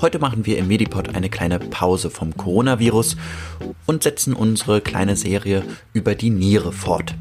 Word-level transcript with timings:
Heute 0.00 0.18
machen 0.18 0.46
wir 0.46 0.58
im 0.58 0.68
Medipod 0.68 1.14
eine 1.14 1.28
kleine 1.28 1.58
Pause 1.58 2.10
vom 2.10 2.36
Coronavirus 2.36 3.16
und 3.86 4.02
setzen 4.02 4.34
unsere 4.34 4.80
kleine 4.80 5.16
Serie 5.16 5.64
über 5.92 6.14
die 6.14 6.30
Niere 6.30 6.72
fort. 6.72 7.14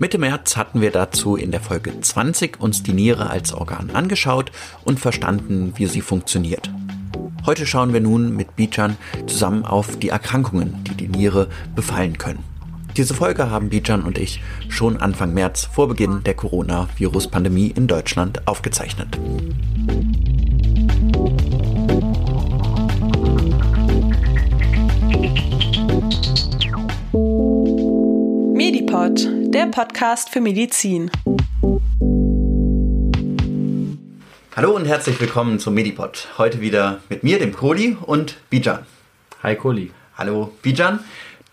Mitte 0.00 0.18
März 0.18 0.56
hatten 0.56 0.80
wir 0.80 0.90
dazu 0.90 1.36
in 1.36 1.50
der 1.50 1.60
Folge 1.60 2.00
20 2.00 2.60
uns 2.60 2.82
die 2.82 2.94
Niere 2.94 3.30
als 3.30 3.52
Organ 3.52 3.90
angeschaut 3.90 4.50
und 4.84 4.98
verstanden, 4.98 5.74
wie 5.76 5.86
sie 5.86 6.00
funktioniert. 6.00 6.70
Heute 7.44 7.66
schauen 7.66 7.92
wir 7.92 8.00
nun 8.00 8.34
mit 8.34 8.56
Bijan 8.56 8.96
zusammen 9.26 9.64
auf 9.64 9.98
die 9.98 10.08
Erkrankungen, 10.08 10.82
die 10.84 10.94
die 10.94 11.08
Niere 11.08 11.48
befallen 11.74 12.18
können. 12.18 12.51
Diese 12.96 13.14
Folge 13.14 13.48
haben 13.48 13.70
Bijan 13.70 14.02
und 14.02 14.18
ich 14.18 14.42
schon 14.68 14.98
Anfang 14.98 15.32
März 15.32 15.64
vor 15.64 15.88
Beginn 15.88 16.22
der 16.24 16.34
Coronavirus-Pandemie 16.34 17.72
in 17.74 17.86
Deutschland 17.86 18.46
aufgezeichnet. 18.46 19.18
Medipod, 28.54 29.26
der 29.54 29.66
Podcast 29.70 30.28
für 30.28 30.42
Medizin. 30.42 31.10
Hallo 34.54 34.76
und 34.76 34.84
herzlich 34.84 35.18
willkommen 35.18 35.58
zum 35.58 35.72
Medipod. 35.72 36.28
Heute 36.36 36.60
wieder 36.60 37.00
mit 37.08 37.24
mir, 37.24 37.38
dem 37.38 37.54
Kohli 37.54 37.96
und 38.02 38.36
Bijan. 38.50 38.80
Hi 39.42 39.56
Kohli. 39.56 39.92
Hallo 40.18 40.52
Bijan. 40.60 41.00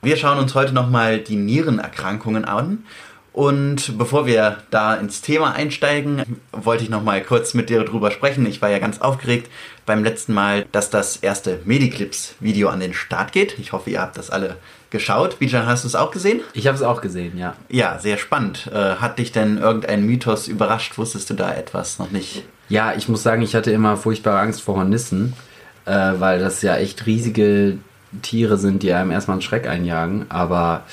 Wir 0.02 0.16
schauen 0.16 0.39
uns 0.39 0.55
heute 0.55 0.73
nochmal 0.73 1.20
die 1.20 1.35
Nierenerkrankungen 1.35 2.45
an. 2.45 2.85
Und 3.34 3.98
bevor 3.98 4.26
wir 4.26 4.57
da 4.71 4.95
ins 4.95 5.21
Thema 5.21 5.53
einsteigen, 5.53 6.40
wollte 6.52 6.84
ich 6.84 6.90
nochmal 6.90 7.21
kurz 7.21 7.53
mit 7.53 7.70
dir 7.70 7.84
drüber 7.84 8.09
sprechen. 8.09 8.45
Ich 8.45 8.62
war 8.62 8.70
ja 8.70 8.80
ganz 8.80 9.02
aufgeregt 9.02 9.49
beim 9.85 10.04
letzten 10.04 10.34
Mal, 10.34 10.65
dass 10.71 10.90
das 10.90 11.18
erste 11.18 11.59
Mediclips-Video 11.65 12.70
an 12.70 12.79
den 12.79 12.93
Start 12.93 13.34
geht. 13.34 13.59
Ich 13.59 13.71
hoffe, 13.71 13.90
ihr 13.90 14.01
habt 14.01 14.18
das 14.18 14.29
alle 14.29 14.55
geschaut. 14.90 15.37
Bijan, 15.40 15.68
hast 15.68 15.84
du 15.84 15.87
es 15.87 15.96
auch 15.96 16.12
gesehen? 16.12 16.41
Ich 16.54 16.65
habe 16.65 16.76
es 16.76 16.81
auch 16.81 17.02
gesehen, 17.02 17.37
ja. 17.37 17.55
Ja, 17.70 17.99
sehr 17.99 18.18
spannend. 18.18 18.70
Äh, 18.74 18.96
hat 18.96 19.20
dich 19.20 19.31
denn 19.31 19.57
irgendein 19.57 20.05
Mythos 20.05 20.48
überrascht? 20.48 20.98
Wusstest 20.98 21.29
du 21.29 21.34
da 21.34 21.54
etwas 21.54 21.99
noch 21.99 22.12
nicht? 22.12 22.43
Ja, 22.70 22.93
ich 22.96 23.09
muss 23.09 23.21
sagen, 23.21 23.41
ich 23.41 23.54
hatte 23.54 23.71
immer 23.71 23.98
furchtbare 23.98 24.40
Angst 24.40 24.62
vor 24.62 24.77
Hornissen, 24.77 25.34
äh, 25.85 25.91
weil 25.91 26.40
das 26.40 26.62
ja 26.62 26.77
echt 26.77 27.05
riesige 27.05 27.77
Tiere 28.21 28.57
sind, 28.57 28.84
die 28.84 28.93
einem 28.93 29.12
erstmal 29.12 29.35
einen 29.35 29.41
Schreck 29.41 29.68
einjagen. 29.68 30.26
Aber 30.29 30.84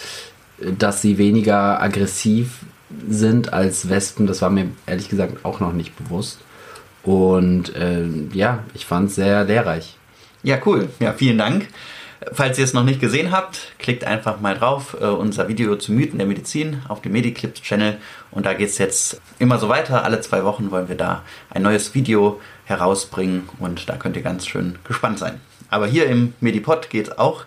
äh, 0.60 0.72
dass 0.72 1.02
sie 1.02 1.18
weniger 1.18 1.80
aggressiv 1.82 2.60
sind 3.08 3.52
als 3.52 3.88
Wespen, 3.88 4.26
das 4.26 4.42
war 4.42 4.50
mir 4.50 4.68
ehrlich 4.86 5.08
gesagt 5.08 5.44
auch 5.44 5.60
noch 5.60 5.72
nicht 5.72 5.96
bewusst. 5.96 6.40
Und 7.02 7.74
äh, 7.76 8.04
ja, 8.32 8.64
ich 8.74 8.86
fand 8.86 9.10
es 9.10 9.16
sehr 9.16 9.44
lehrreich. 9.44 9.96
Ja, 10.42 10.58
cool. 10.64 10.88
Ja, 11.00 11.12
vielen 11.12 11.38
Dank. 11.38 11.68
Falls 12.32 12.58
ihr 12.58 12.64
es 12.64 12.72
noch 12.72 12.82
nicht 12.82 13.00
gesehen 13.00 13.30
habt, 13.30 13.72
klickt 13.78 14.04
einfach 14.04 14.40
mal 14.40 14.56
drauf, 14.56 14.96
äh, 15.00 15.04
unser 15.04 15.48
Video 15.48 15.76
zu 15.76 15.92
Mythen 15.92 16.18
der 16.18 16.26
Medizin 16.26 16.82
auf 16.88 17.02
dem 17.02 17.12
Mediclips 17.12 17.62
Channel 17.62 17.98
und 18.30 18.46
da 18.46 18.54
geht 18.54 18.70
es 18.70 18.78
jetzt 18.78 19.20
immer 19.38 19.58
so 19.58 19.68
weiter. 19.68 20.04
Alle 20.04 20.20
zwei 20.20 20.42
Wochen 20.44 20.70
wollen 20.70 20.88
wir 20.88 20.96
da 20.96 21.22
ein 21.50 21.62
neues 21.62 21.94
Video 21.94 22.40
herausbringen 22.64 23.48
und 23.58 23.88
da 23.88 23.96
könnt 23.96 24.16
ihr 24.16 24.22
ganz 24.22 24.46
schön 24.46 24.78
gespannt 24.84 25.18
sein. 25.18 25.40
Aber 25.70 25.86
hier 25.86 26.06
im 26.06 26.34
Medipod 26.40 26.90
geht 26.90 27.08
es 27.08 27.18
auch 27.18 27.44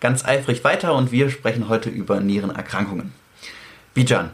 ganz 0.00 0.24
eifrig 0.24 0.64
weiter 0.64 0.94
und 0.94 1.12
wir 1.12 1.30
sprechen 1.30 1.68
heute 1.68 1.90
über 1.90 2.20
Nierenerkrankungen. 2.20 3.12
Bijan, 3.94 4.30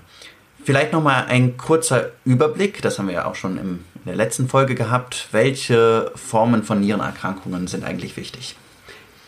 vielleicht 0.64 0.92
nochmal 0.92 1.26
ein 1.26 1.56
kurzer 1.56 2.10
Überblick, 2.24 2.82
das 2.82 2.98
haben 2.98 3.08
wir 3.08 3.14
ja 3.14 3.24
auch 3.26 3.34
schon 3.34 3.58
in 3.58 3.84
der 4.04 4.16
letzten 4.16 4.48
Folge 4.48 4.74
gehabt. 4.74 5.28
Welche 5.32 6.12
Formen 6.14 6.62
von 6.62 6.80
Nierenerkrankungen 6.80 7.66
sind 7.66 7.84
eigentlich 7.84 8.16
wichtig? 8.16 8.56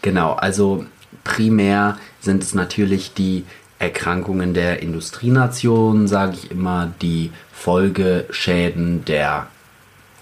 Genau, 0.02 0.34
also 0.34 0.86
primär 1.24 1.98
sind 2.20 2.42
es 2.42 2.54
natürlich 2.54 3.14
die 3.14 3.44
Erkrankungen 3.78 4.54
der 4.54 4.82
Industrienation, 4.82 6.08
sage 6.08 6.34
ich 6.34 6.50
immer, 6.50 6.92
die 7.00 7.32
Folgeschäden 7.52 9.04
der 9.04 9.48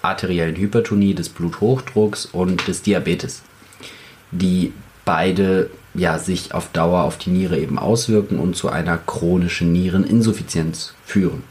arteriellen 0.03 0.57
Hypertonie, 0.57 1.15
des 1.15 1.29
Bluthochdrucks 1.29 2.27
und 2.27 2.69
des 2.69 2.83
Diabetes, 2.83 3.43
die 4.31 4.73
beide 5.05 5.71
ja, 5.95 6.19
sich 6.19 6.53
auf 6.53 6.69
Dauer 6.73 7.05
auf 7.05 7.17
die 7.17 7.31
Niere 7.31 7.59
eben 7.59 7.79
auswirken 7.79 8.39
und 8.39 8.57
zu 8.57 8.69
einer 8.69 8.99
chronischen 8.99 9.73
Niereninsuffizienz 9.73 10.95
führen. 11.05 11.43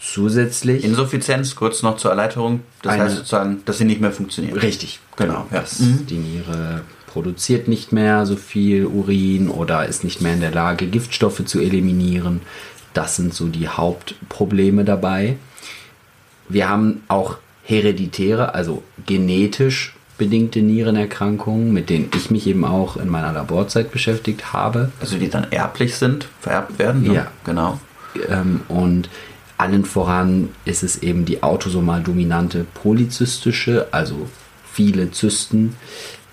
Zusätzlich. 0.00 0.84
Insuffizienz, 0.84 1.54
kurz 1.56 1.82
noch 1.82 1.96
zur 1.96 2.12
Erläuterung, 2.12 2.60
das 2.82 2.96
heißt 2.96 3.16
sozusagen, 3.16 3.62
dass 3.64 3.78
sie 3.78 3.84
nicht 3.84 4.00
mehr 4.00 4.12
funktioniert. 4.12 4.62
Richtig, 4.62 5.00
genau. 5.16 5.46
Ja. 5.52 5.64
Mhm. 5.78 6.06
Die 6.06 6.14
Niere 6.14 6.82
produziert 7.06 7.66
nicht 7.66 7.92
mehr 7.92 8.24
so 8.24 8.36
viel 8.36 8.86
Urin 8.86 9.48
oder 9.48 9.86
ist 9.86 10.04
nicht 10.04 10.20
mehr 10.20 10.34
in 10.34 10.40
der 10.40 10.52
Lage, 10.52 10.86
Giftstoffe 10.86 11.44
zu 11.44 11.60
eliminieren. 11.60 12.40
Das 12.94 13.16
sind 13.16 13.34
so 13.34 13.48
die 13.48 13.68
Hauptprobleme 13.68 14.84
dabei. 14.84 15.36
Wir 16.48 16.68
haben 16.68 17.02
auch 17.08 17.38
hereditäre, 17.64 18.54
also 18.54 18.82
genetisch 19.06 19.96
bedingte 20.18 20.60
Nierenerkrankungen, 20.60 21.72
mit 21.72 21.90
denen 21.90 22.10
ich 22.14 22.30
mich 22.30 22.46
eben 22.46 22.64
auch 22.64 22.96
in 22.96 23.08
meiner 23.08 23.32
Laborzeit 23.32 23.90
beschäftigt 23.90 24.52
habe. 24.52 24.90
Also 25.00 25.18
die 25.18 25.28
dann 25.28 25.50
erblich 25.50 25.96
sind, 25.96 26.28
vererbt 26.40 26.78
werden? 26.78 27.02
Ne? 27.02 27.14
Ja, 27.14 27.26
genau. 27.44 27.80
Ähm, 28.30 28.62
und 28.68 29.10
allen 29.58 29.84
voran 29.84 30.50
ist 30.64 30.82
es 30.82 31.02
eben 31.02 31.24
die 31.24 31.42
autosomal 31.42 32.02
dominante 32.02 32.64
polyzystische, 32.74 33.88
also 33.90 34.28
viele 34.70 35.10
Zysten, 35.10 35.76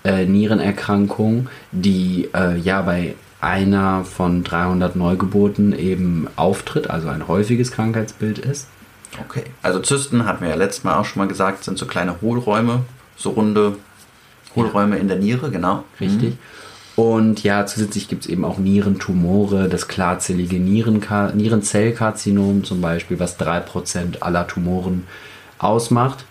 äh, 0.04 0.26
Nierenerkrankung, 0.26 1.48
die 1.72 2.28
äh, 2.34 2.58
ja 2.58 2.82
bei 2.82 3.14
einer 3.40 4.04
von 4.04 4.44
300 4.44 4.96
Neugeburten 4.96 5.78
eben 5.78 6.28
auftritt, 6.36 6.88
also 6.88 7.08
ein 7.08 7.28
häufiges 7.28 7.72
Krankheitsbild 7.72 8.38
ist. 8.38 8.68
Okay, 9.20 9.44
also 9.62 9.80
Zysten, 9.80 10.26
hatten 10.26 10.42
wir 10.42 10.50
ja 10.50 10.56
letztes 10.56 10.84
Mal 10.84 10.96
auch 10.96 11.04
schon 11.04 11.20
mal 11.20 11.28
gesagt, 11.28 11.64
sind 11.64 11.78
so 11.78 11.86
kleine 11.86 12.20
Hohlräume, 12.20 12.80
so 13.16 13.30
runde 13.30 13.76
Hohlräume 14.54 14.96
ja. 14.96 15.00
in 15.00 15.08
der 15.08 15.16
Niere, 15.16 15.50
genau. 15.50 15.84
Richtig. 16.00 16.34
Mhm. 16.34 16.38
Und 16.96 17.42
ja, 17.42 17.66
zusätzlich 17.66 18.08
gibt 18.08 18.24
es 18.24 18.30
eben 18.30 18.44
auch 18.44 18.58
Nierentumore, 18.58 19.68
das 19.68 19.88
klarzellige 19.88 20.60
Nierenka 20.60 21.32
Nierenzellkarzinom 21.32 22.62
zum 22.62 22.80
Beispiel, 22.80 23.18
was 23.18 23.38
3% 23.38 24.20
aller 24.20 24.46
Tumoren 24.46 25.06
ausmacht. 25.58 26.24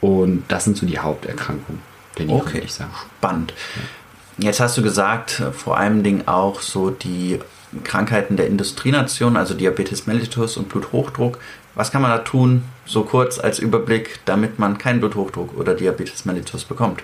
Und 0.00 0.44
das 0.48 0.64
sind 0.64 0.76
so 0.76 0.86
die 0.86 0.98
Haupterkrankungen 0.98 1.80
der 2.18 2.26
Niere, 2.26 2.40
okay. 2.40 2.62
ich 2.64 2.72
sagen. 2.72 2.90
Spannend. 3.18 3.54
Ja. 3.76 4.46
Jetzt 4.46 4.60
hast 4.60 4.76
du 4.76 4.82
gesagt, 4.82 5.42
vor 5.52 5.76
allem 5.76 6.02
Dingen 6.02 6.26
auch 6.26 6.60
so 6.60 6.90
die 6.90 7.38
Krankheiten 7.84 8.36
der 8.36 8.46
Industrienation, 8.46 9.36
also 9.36 9.54
Diabetes 9.54 10.06
mellitus 10.06 10.56
und 10.56 10.68
Bluthochdruck. 10.68 11.38
Was 11.74 11.92
kann 11.92 12.02
man 12.02 12.10
da 12.10 12.18
tun, 12.18 12.64
so 12.84 13.02
kurz 13.04 13.38
als 13.38 13.58
Überblick, 13.58 14.20
damit 14.24 14.58
man 14.58 14.78
keinen 14.78 15.00
Bluthochdruck 15.00 15.56
oder 15.56 15.74
Diabetes 15.74 16.24
mellitus 16.24 16.64
bekommt? 16.64 17.02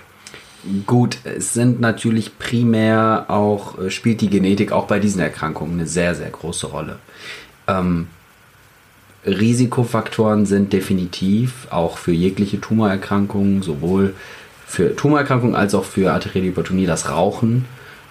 Gut, 0.85 1.19
es 1.23 1.53
sind 1.53 1.81
natürlich 1.81 2.39
primär 2.39 3.27
auch, 3.29 3.79
äh, 3.79 3.91
spielt 3.91 4.21
die 4.21 4.31
Genetik 4.31 4.73
auch 4.73 4.87
bei 4.87 4.99
diesen 4.99 5.21
Erkrankungen 5.21 5.75
eine 5.75 5.87
sehr, 5.87 6.15
sehr 6.17 6.31
große 6.31 6.67
Rolle. 6.67 6.99
Ähm, 7.69 8.09
Risikofaktoren 9.25 10.47
sind 10.47 10.73
definitiv 10.73 11.69
auch 11.71 11.99
für 11.99 12.13
jegliche 12.13 12.61
Tumorerkrankungen, 12.61 13.63
sowohl 13.63 14.15
für 14.67 14.97
Tumorerkrankungen 14.97 15.55
als 15.55 15.75
auch 15.75 15.85
für 15.85 16.13
arterielle 16.13 16.49
Hypertonie 16.49 16.87
das 16.87 17.11
Rauchen, 17.11 17.65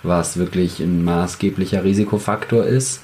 was 0.07 0.37
wirklich 0.37 0.79
ein 0.79 1.03
maßgeblicher 1.03 1.83
Risikofaktor 1.83 2.63
ist. 2.63 3.01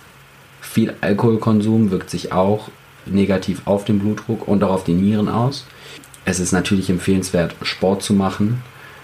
Viel 0.61 0.93
Alkoholkonsum 1.01 1.91
wirkt 1.91 2.09
sich 2.09 2.31
auch 2.31 2.69
negativ 3.05 3.61
auf 3.65 3.85
den 3.85 3.99
Blutdruck 3.99 4.47
und 4.47 4.63
auch 4.63 4.71
auf 4.71 4.83
die 4.83 4.93
Nieren 4.93 5.27
aus. 5.27 5.65
Es 6.25 6.39
ist 6.39 6.51
natürlich 6.51 6.89
empfehlenswert, 6.89 7.55
Sport 7.63 8.03
zu 8.03 8.13
machen, 8.13 8.61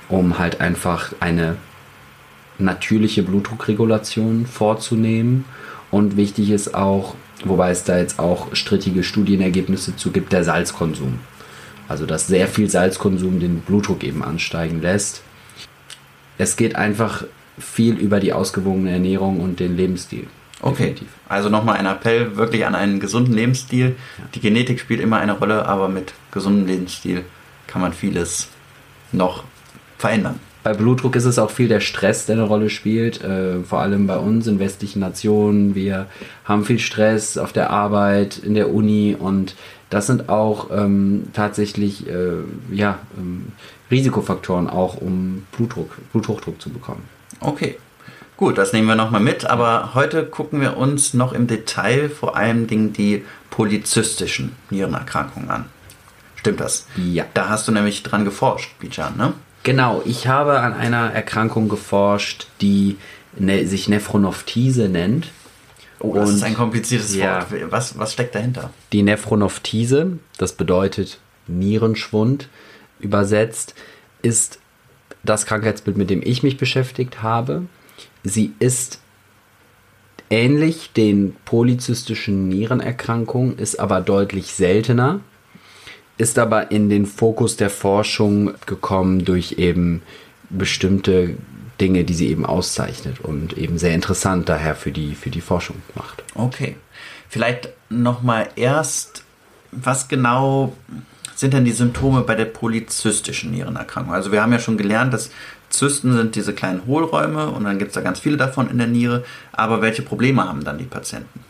um 0.07 0.37
halt 0.37 0.61
einfach 0.61 1.13
eine 1.19 1.57
natürliche 2.59 3.23
Blutdruckregulation 3.23 4.45
vorzunehmen. 4.45 5.45
Und 5.89 6.17
wichtig 6.17 6.51
ist 6.51 6.75
auch, 6.75 7.15
wobei 7.45 7.71
es 7.71 7.83
da 7.83 7.97
jetzt 7.97 8.19
auch 8.19 8.55
strittige 8.55 9.03
Studienergebnisse 9.03 9.95
zu 9.95 10.11
gibt, 10.11 10.33
der 10.33 10.43
Salzkonsum. 10.43 11.19
Also 11.87 12.05
dass 12.05 12.27
sehr 12.27 12.47
viel 12.47 12.69
Salzkonsum 12.69 13.39
den 13.39 13.59
Blutdruck 13.61 14.03
eben 14.03 14.23
ansteigen 14.23 14.81
lässt. 14.81 15.21
Es 16.37 16.55
geht 16.55 16.75
einfach 16.75 17.23
viel 17.57 17.95
über 17.95 18.19
die 18.19 18.33
ausgewogene 18.33 18.91
Ernährung 18.91 19.39
und 19.39 19.59
den 19.59 19.75
Lebensstil. 19.77 20.27
Okay, 20.61 20.87
Definitiv. 20.87 21.07
also 21.29 21.49
nochmal 21.49 21.77
ein 21.77 21.85
Appell 21.85 22.35
wirklich 22.35 22.65
an 22.65 22.75
einen 22.75 22.99
gesunden 22.99 23.33
Lebensstil. 23.33 23.95
Ja. 24.17 24.23
Die 24.33 24.39
Genetik 24.39 24.79
spielt 24.79 25.01
immer 25.01 25.17
eine 25.17 25.33
Rolle, 25.33 25.67
aber 25.67 25.87
mit 25.87 26.13
gesundem 26.31 26.67
Lebensstil 26.67 27.23
kann 27.67 27.81
man 27.81 27.93
vieles 27.93 28.47
noch 29.11 29.43
verändern. 29.97 30.39
Bei 30.63 30.73
Blutdruck 30.73 31.15
ist 31.15 31.25
es 31.25 31.39
auch 31.39 31.51
viel 31.51 31.67
der 31.69 31.79
Stress, 31.79 32.25
der 32.25 32.35
eine 32.35 32.43
Rolle 32.43 32.69
spielt. 32.69 33.23
Äh, 33.23 33.63
vor 33.63 33.79
allem 33.79 34.07
bei 34.07 34.17
uns 34.17 34.47
in 34.47 34.59
westlichen 34.59 34.99
Nationen. 34.99 35.75
Wir 35.75 36.07
haben 36.43 36.65
viel 36.65 36.79
Stress 36.79 37.37
auf 37.37 37.53
der 37.53 37.69
Arbeit, 37.69 38.37
in 38.39 38.53
der 38.53 38.73
Uni 38.73 39.15
und 39.17 39.55
das 39.89 40.07
sind 40.07 40.27
auch 40.27 40.69
ähm, 40.71 41.27
tatsächlich 41.31 42.07
äh, 42.07 42.43
ja, 42.71 42.99
ähm, 43.17 43.53
Risikofaktoren 43.89 44.69
auch, 44.69 44.97
um 44.97 45.45
Blutdruck, 45.55 45.91
Bluthochdruck 46.11 46.61
zu 46.61 46.69
bekommen. 46.69 47.03
Okay. 47.39 47.77
Gut, 48.37 48.57
das 48.59 48.71
nehmen 48.71 48.87
wir 48.87 48.95
nochmal 48.95 49.21
mit, 49.21 49.45
aber 49.45 49.95
heute 49.95 50.23
gucken 50.25 50.61
wir 50.61 50.77
uns 50.77 51.15
noch 51.15 51.33
im 51.33 51.47
Detail 51.47 52.09
vor 52.09 52.37
allem 52.37 52.67
Dingen 52.67 52.93
die 52.93 53.25
polyzystischen 53.49 54.55
Nierenerkrankungen 54.69 55.49
an. 55.49 55.65
Stimmt 56.35 56.59
das? 56.59 56.85
Ja. 56.95 57.25
Da 57.33 57.49
hast 57.49 57.67
du 57.67 57.71
nämlich 57.71 58.03
dran 58.03 58.25
geforscht, 58.25 58.77
Bijan, 58.79 59.17
ne? 59.17 59.33
Genau, 59.63 60.03
ich 60.05 60.27
habe 60.27 60.59
an 60.59 60.73
einer 60.73 61.11
Erkrankung 61.11 61.67
geforscht, 61.67 62.47
die 62.61 62.97
ne, 63.35 63.65
sich 63.65 63.89
Nephronophthise 63.89 64.87
nennt. 64.87 65.29
Oh, 65.99 66.13
das 66.13 66.29
Und- 66.29 66.35
ist 66.35 66.43
ein 66.43 66.53
kompliziertes 66.53 67.15
ja. 67.15 67.39
Wort. 67.51 67.71
Was, 67.71 67.97
was 67.97 68.13
steckt 68.13 68.35
dahinter? 68.35 68.69
Die 68.93 69.01
Nephronophthise, 69.01 70.19
das 70.37 70.53
bedeutet 70.53 71.19
Nierenschwund 71.47 72.49
übersetzt, 72.99 73.73
ist 74.21 74.59
das 75.29 75.45
Krankheitsbild, 75.45 75.97
mit 75.97 76.09
dem 76.09 76.21
ich 76.23 76.43
mich 76.43 76.57
beschäftigt 76.57 77.21
habe. 77.21 77.63
Sie 78.23 78.53
ist 78.59 78.99
ähnlich 80.29 80.91
den 80.93 81.35
polyzystischen 81.45 82.49
Nierenerkrankungen, 82.49 83.57
ist 83.57 83.79
aber 83.79 84.01
deutlich 84.01 84.53
seltener, 84.53 85.21
ist 86.17 86.39
aber 86.39 86.71
in 86.71 86.89
den 86.89 87.05
Fokus 87.05 87.57
der 87.57 87.69
Forschung 87.69 88.53
gekommen 88.65 89.23
durch 89.23 89.53
eben 89.53 90.01
bestimmte 90.49 91.37
Dinge, 91.79 92.03
die 92.03 92.13
sie 92.13 92.29
eben 92.29 92.45
auszeichnet 92.45 93.19
und 93.21 93.57
eben 93.57 93.77
sehr 93.77 93.93
interessant 93.93 94.49
daher 94.49 94.75
für 94.75 94.91
die, 94.91 95.13
für 95.13 95.29
die 95.29 95.41
Forschung 95.41 95.77
macht. 95.95 96.23
Okay. 96.33 96.75
Vielleicht 97.29 97.69
nochmal 97.89 98.49
erst, 98.55 99.23
was 99.71 100.07
genau 100.07 100.73
sind 101.37 101.53
denn 101.53 101.65
die 101.65 101.71
Symptome 101.71 102.21
bei 102.21 102.33
der 102.33 102.45
polyzystischen 102.45 103.51
Nierenerkrankung? 103.51 104.11
Also 104.11 104.31
wir 104.31 104.41
haben 104.41 104.51
ja 104.51 104.59
schon 104.59 104.75
gelernt, 104.75 105.13
dass 105.13 105.29
Zysten 105.69 106.13
sind 106.13 106.35
diese 106.35 106.51
kleinen 106.51 106.87
Hohlräume 106.87 107.49
und 107.49 107.63
dann 107.63 107.77
gibt 107.77 107.89
es 107.89 107.95
da 107.95 108.01
ganz 108.01 108.19
viele 108.19 108.37
davon 108.37 108.71
in 108.71 108.79
der 108.79 108.87
Niere. 108.87 109.23
Aber 109.51 109.83
welche 109.83 110.01
Probleme 110.01 110.43
haben 110.43 110.63
dann 110.63 110.79
die 110.79 110.85
Patienten? 110.85 111.41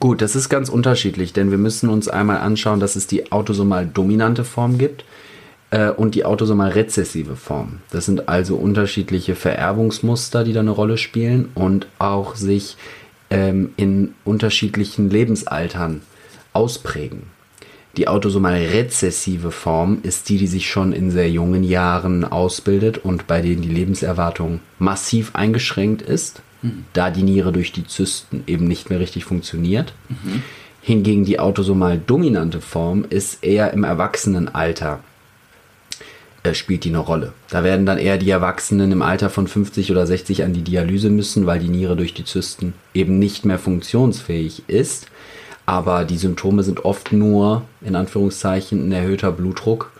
Gut, 0.00 0.22
das 0.22 0.34
ist 0.34 0.48
ganz 0.48 0.70
unterschiedlich, 0.70 1.34
denn 1.34 1.50
wir 1.50 1.58
müssen 1.58 1.90
uns 1.90 2.08
einmal 2.08 2.38
anschauen, 2.38 2.80
dass 2.80 2.96
es 2.96 3.06
die 3.06 3.30
autosomal 3.30 3.86
dominante 3.86 4.44
Form 4.44 4.78
gibt 4.78 5.04
äh, 5.70 5.90
und 5.90 6.14
die 6.14 6.24
autosomal 6.24 6.70
rezessive 6.70 7.36
Form. 7.36 7.80
Das 7.90 8.06
sind 8.06 8.30
also 8.30 8.56
unterschiedliche 8.56 9.34
Vererbungsmuster, 9.34 10.42
die 10.42 10.54
da 10.54 10.60
eine 10.60 10.70
Rolle 10.70 10.96
spielen 10.96 11.50
und 11.54 11.86
auch 11.98 12.34
sich 12.34 12.78
ähm, 13.28 13.74
in 13.76 14.14
unterschiedlichen 14.24 15.10
Lebensaltern 15.10 16.00
ausprägen. 16.54 17.35
Die 17.96 18.08
autosomal 18.08 18.54
rezessive 18.54 19.50
Form 19.50 19.98
ist 20.02 20.28
die, 20.28 20.36
die 20.36 20.46
sich 20.46 20.68
schon 20.68 20.92
in 20.92 21.10
sehr 21.10 21.30
jungen 21.30 21.64
Jahren 21.64 22.24
ausbildet 22.24 22.98
und 22.98 23.26
bei 23.26 23.40
denen 23.40 23.62
die 23.62 23.70
Lebenserwartung 23.70 24.60
massiv 24.78 25.34
eingeschränkt 25.34 26.02
ist, 26.02 26.42
da 26.92 27.10
die 27.10 27.22
Niere 27.22 27.52
durch 27.52 27.72
die 27.72 27.86
Zysten 27.86 28.42
eben 28.46 28.68
nicht 28.68 28.90
mehr 28.90 29.00
richtig 29.00 29.24
funktioniert. 29.24 29.94
Hingegen 30.82 31.24
die 31.24 31.40
autosomal 31.40 31.98
dominante 31.98 32.60
Form 32.60 33.04
ist 33.08 33.42
eher 33.42 33.72
im 33.72 33.82
Erwachsenenalter 33.82 35.00
äh, 36.46 36.54
spielt 36.54 36.84
die 36.84 36.90
eine 36.90 36.98
Rolle. 36.98 37.32
Da 37.50 37.64
werden 37.64 37.86
dann 37.86 37.98
eher 37.98 38.18
die 38.18 38.30
Erwachsenen 38.30 38.92
im 38.92 39.02
Alter 39.02 39.30
von 39.30 39.48
50 39.48 39.90
oder 39.90 40.06
60 40.06 40.44
an 40.44 40.52
die 40.52 40.62
Dialyse 40.62 41.10
müssen, 41.10 41.46
weil 41.46 41.58
die 41.58 41.68
Niere 41.68 41.96
durch 41.96 42.14
die 42.14 42.24
Zysten 42.24 42.74
eben 42.94 43.18
nicht 43.18 43.44
mehr 43.44 43.58
funktionsfähig 43.58 44.62
ist. 44.68 45.06
Aber 45.66 46.04
die 46.04 46.16
Symptome 46.16 46.62
sind 46.62 46.84
oft 46.84 47.12
nur, 47.12 47.62
in 47.80 47.96
Anführungszeichen, 47.96 48.88
ein 48.88 48.92
erhöhter 48.92 49.32
Blutdruck 49.32 49.90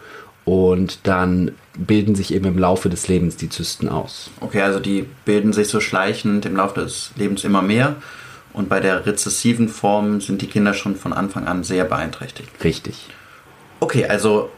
und 0.44 1.00
dann 1.08 1.50
bilden 1.76 2.14
sich 2.14 2.32
eben 2.32 2.46
im 2.46 2.58
Laufe 2.58 2.88
des 2.88 3.08
Lebens 3.08 3.36
die 3.36 3.48
Zysten 3.50 3.88
aus. 3.88 4.30
Okay, 4.40 4.62
also 4.62 4.78
die 4.78 5.04
bilden 5.24 5.52
sich 5.52 5.68
so 5.68 5.80
schleichend 5.80 6.46
im 6.46 6.56
Laufe 6.56 6.80
des 6.80 7.10
Lebens 7.16 7.42
immer 7.44 7.62
mehr. 7.62 7.96
Und 8.52 8.68
bei 8.68 8.80
der 8.80 9.04
rezessiven 9.04 9.68
Form 9.68 10.20
sind 10.20 10.40
die 10.40 10.46
Kinder 10.46 10.72
schon 10.72 10.96
von 10.96 11.12
Anfang 11.12 11.46
an 11.46 11.64
sehr 11.64 11.84
beeinträchtigt. 11.84 12.48
Richtig. 12.64 13.08
Okay, 13.80 14.06
also 14.06 14.48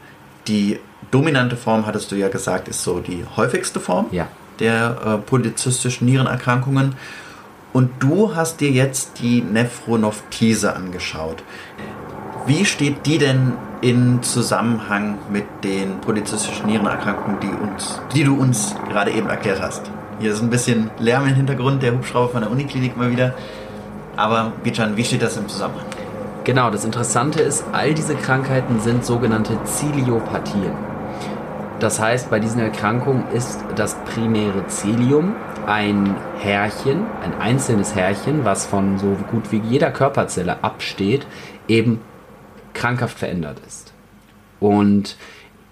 die 0.47 0.79
dominante 1.11 1.57
Form, 1.57 1.85
hattest 1.85 2.11
du 2.11 2.15
ja 2.15 2.29
gesagt, 2.29 2.67
ist 2.69 2.83
so 2.83 2.99
die 2.99 3.25
häufigste 3.35 3.79
Form 3.79 4.05
Ja. 4.11 4.27
der 4.59 4.97
äh, 5.05 5.17
polyzystischen 5.27 6.07
Nierenerkrankungen. 6.07 6.95
Und 7.71 7.91
du 7.99 8.35
hast 8.35 8.61
dir 8.61 8.71
jetzt 8.71 9.19
die 9.19 9.41
Nephronophthise 9.41 10.75
angeschaut. 10.75 11.43
Wie 12.47 12.65
steht 12.65 13.05
die 13.05 13.19
denn 13.19 13.53
in 13.81 14.23
Zusammenhang 14.23 15.19
mit 15.31 15.45
den 15.63 16.01
polyzystischen 16.01 16.65
Nierenerkrankungen, 16.65 17.39
die, 17.39 17.47
uns, 17.47 18.01
die 18.13 18.23
du 18.23 18.35
uns 18.35 18.75
gerade 18.89 19.11
eben 19.11 19.29
erklärt 19.29 19.61
hast? 19.61 19.83
Hier 20.19 20.31
ist 20.31 20.41
ein 20.41 20.49
bisschen 20.49 20.89
Lärm 20.97 21.27
im 21.27 21.35
Hintergrund, 21.35 21.83
der 21.83 21.93
Hubschrauber 21.93 22.29
von 22.29 22.41
der 22.41 22.51
Uniklinik 22.51 22.97
mal 22.97 23.11
wieder. 23.11 23.35
Aber 24.15 24.51
Bijan, 24.63 24.97
wie 24.97 25.05
steht 25.05 25.21
das 25.21 25.37
im 25.37 25.47
Zusammenhang? 25.47 25.85
Genau, 26.45 26.71
das 26.71 26.83
Interessante 26.83 27.41
ist, 27.41 27.63
all 27.71 27.93
diese 27.93 28.15
Krankheiten 28.15 28.79
sind 28.79 29.05
sogenannte 29.05 29.57
Ciliopathien. 29.65 30.73
Das 31.79 31.99
heißt, 31.99 32.29
bei 32.29 32.39
diesen 32.39 32.59
Erkrankungen 32.59 33.25
ist 33.31 33.59
das 33.75 33.95
primäre 34.13 34.65
Zilium 34.67 35.35
ein 35.69 36.15
Härchen, 36.39 37.05
ein 37.23 37.39
einzelnes 37.39 37.93
Härchen, 37.93 38.43
was 38.43 38.65
von 38.65 38.97
so 38.97 39.15
gut 39.29 39.51
wie 39.51 39.59
jeder 39.59 39.91
Körperzelle 39.91 40.63
absteht, 40.63 41.27
eben 41.67 42.01
krankhaft 42.73 43.19
verändert 43.19 43.61
ist. 43.67 43.93
Und 44.59 45.15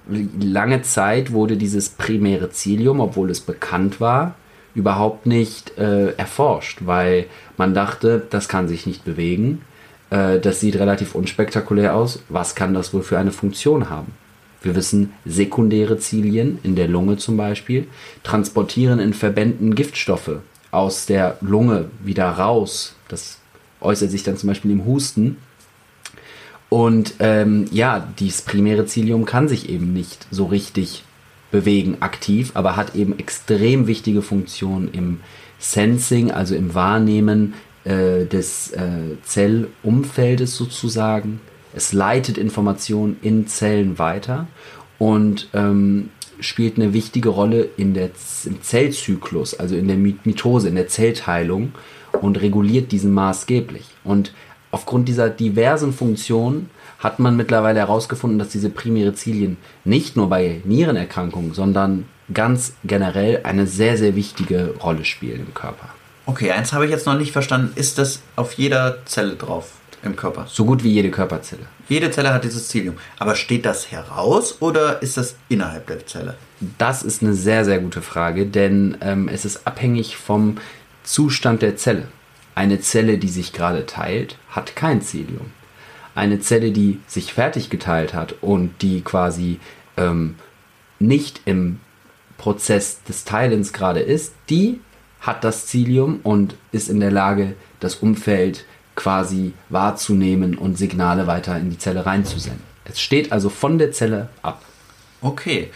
lange 0.08 0.84
Zeit 0.84 1.32
wurde 1.32 1.58
dieses 1.58 1.90
primäre 1.90 2.52
Zilium, 2.52 3.00
obwohl 3.00 3.32
es 3.32 3.42
bekannt 3.42 4.00
war, 4.00 4.36
überhaupt 4.76 5.26
nicht 5.26 5.76
äh, 5.80 6.12
erforscht, 6.12 6.82
weil 6.86 7.26
man 7.58 7.74
dachte, 7.74 8.22
das 8.30 8.48
kann 8.48 8.68
sich 8.68 8.86
nicht 8.86 9.04
bewegen. 9.04 9.64
Äh, 10.12 10.40
das 10.40 10.60
sieht 10.60 10.76
relativ 10.76 11.16
unspektakulär 11.16 11.96
aus. 11.96 12.22
Was 12.30 12.54
kann 12.54 12.76
das 12.76 12.94
wohl 12.94 13.02
für 13.02 13.18
eine 13.18 13.32
Funktion 13.32 13.90
haben? 13.90 14.14
Wir 14.62 14.76
wissen, 14.76 15.14
sekundäre 15.26 16.00
Zilien 16.00 16.60
in 16.64 16.76
der 16.76 16.88
Lunge 16.88 17.18
zum 17.18 17.38
Beispiel 17.38 17.88
transportieren 18.24 19.00
in 19.00 19.14
Verbänden 19.14 19.76
Giftstoffe 19.76 20.40
aus 20.72 21.06
der 21.06 21.38
Lunge 21.42 21.86
wieder 22.04 22.30
raus. 22.30 22.96
Das 23.08 23.40
äußert 23.82 24.12
sich 24.12 24.24
dann 24.24 24.38
zum 24.38 24.48
Beispiel 24.48 24.72
im 24.72 24.86
Husten. 24.86 25.38
Und 26.70 27.16
ähm, 27.20 27.66
ja, 27.72 28.08
dieses 28.20 28.42
primäre 28.42 28.86
Zilium 28.86 29.26
kann 29.26 29.48
sich 29.48 29.70
eben 29.70 29.94
nicht 29.94 30.28
so 30.32 30.46
richtig 30.46 31.04
bewegen 31.50 31.98
aktiv, 32.02 32.52
aber 32.56 32.76
hat 32.76 32.96
eben 32.96 33.18
extrem 33.18 33.88
wichtige 33.88 34.22
Funktionen 34.22 34.90
im 34.92 35.22
Sensing, 35.60 36.32
also 36.32 36.56
im 36.56 36.74
Wahrnehmen 36.74 37.54
äh, 37.86 38.26
des 38.26 38.72
äh, 38.74 39.16
Zellumfeldes 39.24 40.58
sozusagen. 40.58 41.40
Es 41.78 41.94
leitet 41.94 42.40
Informationen 42.40 43.18
in 43.22 43.46
Zellen 43.46 44.00
weiter 44.00 44.48
und 44.98 45.48
ähm, 45.54 46.10
spielt 46.40 46.78
eine 46.78 46.92
wichtige 46.92 47.30
Rolle 47.30 47.70
in 47.78 47.94
der, 47.94 48.10
im 48.46 48.64
Zellzyklus, 48.64 49.54
also 49.54 49.76
in 49.76 49.88
der 49.88 49.96
Mi- 49.96 50.18
Mitose, 50.24 50.70
in 50.70 50.76
der 50.76 50.88
Zellteilung 50.88 51.74
und 52.20 52.42
reguliert 52.42 52.92
diesen 52.92 53.14
maßgeblich. 53.14 53.86
Und 54.04 54.34
aufgrund 54.72 55.08
dieser 55.08 55.30
diversen 55.30 55.94
Funktionen 55.94 56.72
hat 56.98 57.20
man 57.20 57.38
mittlerweile 57.38 57.78
herausgefunden, 57.78 58.40
dass 58.40 58.50
diese 58.50 58.72
primäre 58.72 59.14
Zilien 59.14 59.58
nicht 59.86 60.16
nur 60.16 60.30
bei 60.30 60.62
Nierenerkrankungen, 60.66 61.54
sondern 61.54 62.06
ganz 62.34 62.74
generell 62.86 63.42
eine 63.44 63.68
sehr, 63.68 63.98
sehr 63.98 64.16
wichtige 64.16 64.74
Rolle 64.82 65.06
spielen 65.06 65.42
im 65.46 65.54
Körper. 65.54 65.90
Okay, 66.26 66.50
eins 66.52 66.74
habe 66.74 66.86
ich 66.86 66.92
jetzt 66.92 67.06
noch 67.06 67.18
nicht 67.18 67.32
verstanden. 67.32 67.72
Ist 67.76 68.00
das 68.00 68.22
auf 68.36 68.54
jeder 68.54 69.06
Zelle 69.06 69.36
drauf 69.36 69.74
im 70.04 70.16
Körper? 70.16 70.46
So 70.48 70.66
gut 70.66 70.84
wie 70.84 70.92
jede 70.92 71.12
Körperzelle. 71.12 71.64
Jede 71.90 72.12
Zelle 72.12 72.34
hat 72.34 72.44
dieses 72.44 72.68
Zilium. 72.68 72.96
Aber 73.20 73.36
steht 73.36 73.66
das 73.66 73.92
heraus 73.92 74.62
oder 74.62 75.02
ist 75.02 75.18
das 75.18 75.36
innerhalb 75.50 75.88
der 75.88 76.06
Zelle? 76.06 76.36
Das 76.78 77.04
ist 77.04 77.22
eine 77.22 77.34
sehr, 77.34 77.66
sehr 77.66 77.80
gute 77.80 78.02
Frage, 78.02 78.46
denn 78.46 78.98
ähm, 79.02 79.28
es 79.28 79.46
ist 79.46 79.66
abhängig 79.66 80.18
vom 80.18 80.58
Zustand 81.04 81.62
der 81.62 81.76
Zelle. 81.78 82.08
Eine 82.56 82.80
Zelle, 82.80 83.18
die 83.18 83.30
sich 83.30 83.54
gerade 83.54 83.86
teilt, 83.86 84.38
hat 84.50 84.76
kein 84.76 85.02
Zilium. 85.02 85.52
Eine 86.16 86.40
Zelle, 86.40 86.72
die 86.72 87.00
sich 87.06 87.34
fertig 87.34 87.70
geteilt 87.70 88.14
hat 88.14 88.36
und 88.42 88.82
die 88.82 89.02
quasi 89.02 89.60
ähm, 89.98 90.36
nicht 91.00 91.42
im 91.46 91.80
Prozess 92.38 93.04
des 93.04 93.24
Teilens 93.24 93.74
gerade 93.74 94.00
ist, 94.00 94.34
die 94.50 94.80
hat 95.20 95.44
das 95.44 95.68
Zilium 95.68 96.20
und 96.24 96.56
ist 96.72 96.90
in 96.90 97.00
der 97.00 97.12
Lage, 97.12 97.56
das 97.80 97.96
Umfeld 97.96 98.66
quasi 98.98 99.54
wahrzunehmen 99.70 100.58
und 100.58 100.78
Signale 100.78 101.28
weiter 101.28 101.58
in 101.58 101.70
die 101.70 101.78
Zelle 101.78 102.06
reinzusenden. 102.06 102.62
Es 102.84 103.00
steht 103.00 103.32
also 103.32 103.50
von 103.50 103.78
der 103.78 103.94
Zelle 103.94 104.28
ab. 104.42 104.62
Okay. 105.22 105.72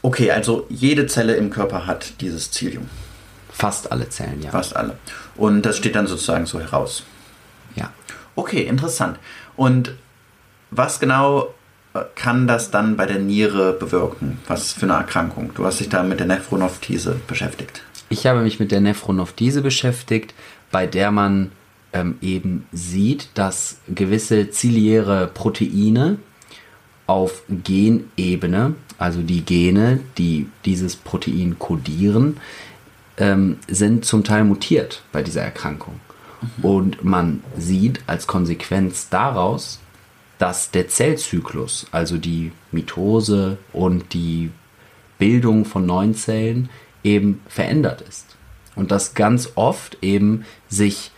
Okay, 0.00 0.30
also 0.30 0.66
jede 0.70 1.06
Zelle 1.06 1.34
im 1.34 1.50
Körper 1.50 1.86
hat 1.86 2.20
dieses 2.20 2.50
Cilium. 2.50 2.88
Fast 3.52 3.92
alle 3.92 4.08
Zellen, 4.08 4.40
ja. 4.40 4.50
Fast 4.50 4.74
alle. 4.74 4.96
Und 5.36 5.62
das 5.62 5.76
steht 5.76 5.94
dann 5.94 6.06
sozusagen 6.06 6.46
so 6.46 6.60
heraus. 6.60 7.02
Ja. 7.74 7.92
Okay, 8.34 8.62
interessant. 8.62 9.18
Und 9.56 9.94
was 10.70 11.00
genau 11.00 11.52
äh, 11.94 12.00
kann 12.14 12.46
das 12.46 12.70
dann 12.70 12.96
bei 12.96 13.06
der 13.06 13.18
Niere 13.18 13.72
bewirken? 13.72 14.38
Was 14.46 14.72
für 14.72 14.86
eine 14.86 14.94
Erkrankung? 14.94 15.52
Du 15.54 15.64
hast 15.64 15.80
dich 15.80 15.88
da 15.88 16.02
mit 16.02 16.20
der 16.20 16.26
Nephronophtise 16.26 17.20
beschäftigt. 17.26 17.82
Ich 18.08 18.26
habe 18.26 18.40
mich 18.40 18.60
mit 18.60 18.70
der 18.70 18.80
Nephronophtise 18.80 19.60
beschäftigt, 19.60 20.34
bei 20.70 20.86
der 20.86 21.10
man 21.10 21.50
ähm, 21.92 22.16
eben 22.20 22.66
sieht, 22.72 23.28
dass 23.34 23.78
gewisse 23.88 24.50
ziliäre 24.50 25.30
Proteine 25.32 26.18
auf 27.06 27.42
Genebene, 27.48 28.74
also 28.98 29.20
die 29.22 29.44
Gene, 29.44 30.00
die 30.18 30.48
dieses 30.64 30.96
Protein 30.96 31.58
kodieren, 31.58 32.38
ähm, 33.18 33.58
sind 33.68 34.04
zum 34.04 34.24
Teil 34.24 34.44
mutiert 34.44 35.02
bei 35.12 35.22
dieser 35.22 35.42
Erkrankung. 35.42 36.00
Und 36.60 37.04
man 37.04 37.42
sieht 37.56 38.00
als 38.06 38.26
Konsequenz 38.26 39.08
daraus, 39.08 39.78
dass 40.38 40.70
der 40.70 40.88
Zellzyklus, 40.88 41.86
also 41.92 42.18
die 42.18 42.50
Mitose 42.72 43.58
und 43.72 44.12
die 44.12 44.50
Bildung 45.18 45.64
von 45.64 45.86
neuen 45.86 46.14
Zellen 46.14 46.68
eben 47.04 47.40
verändert 47.46 48.00
ist. 48.00 48.36
Und 48.74 48.90
dass 48.90 49.14
ganz 49.14 49.50
oft 49.54 49.98
eben 50.02 50.44
sich 50.68 51.12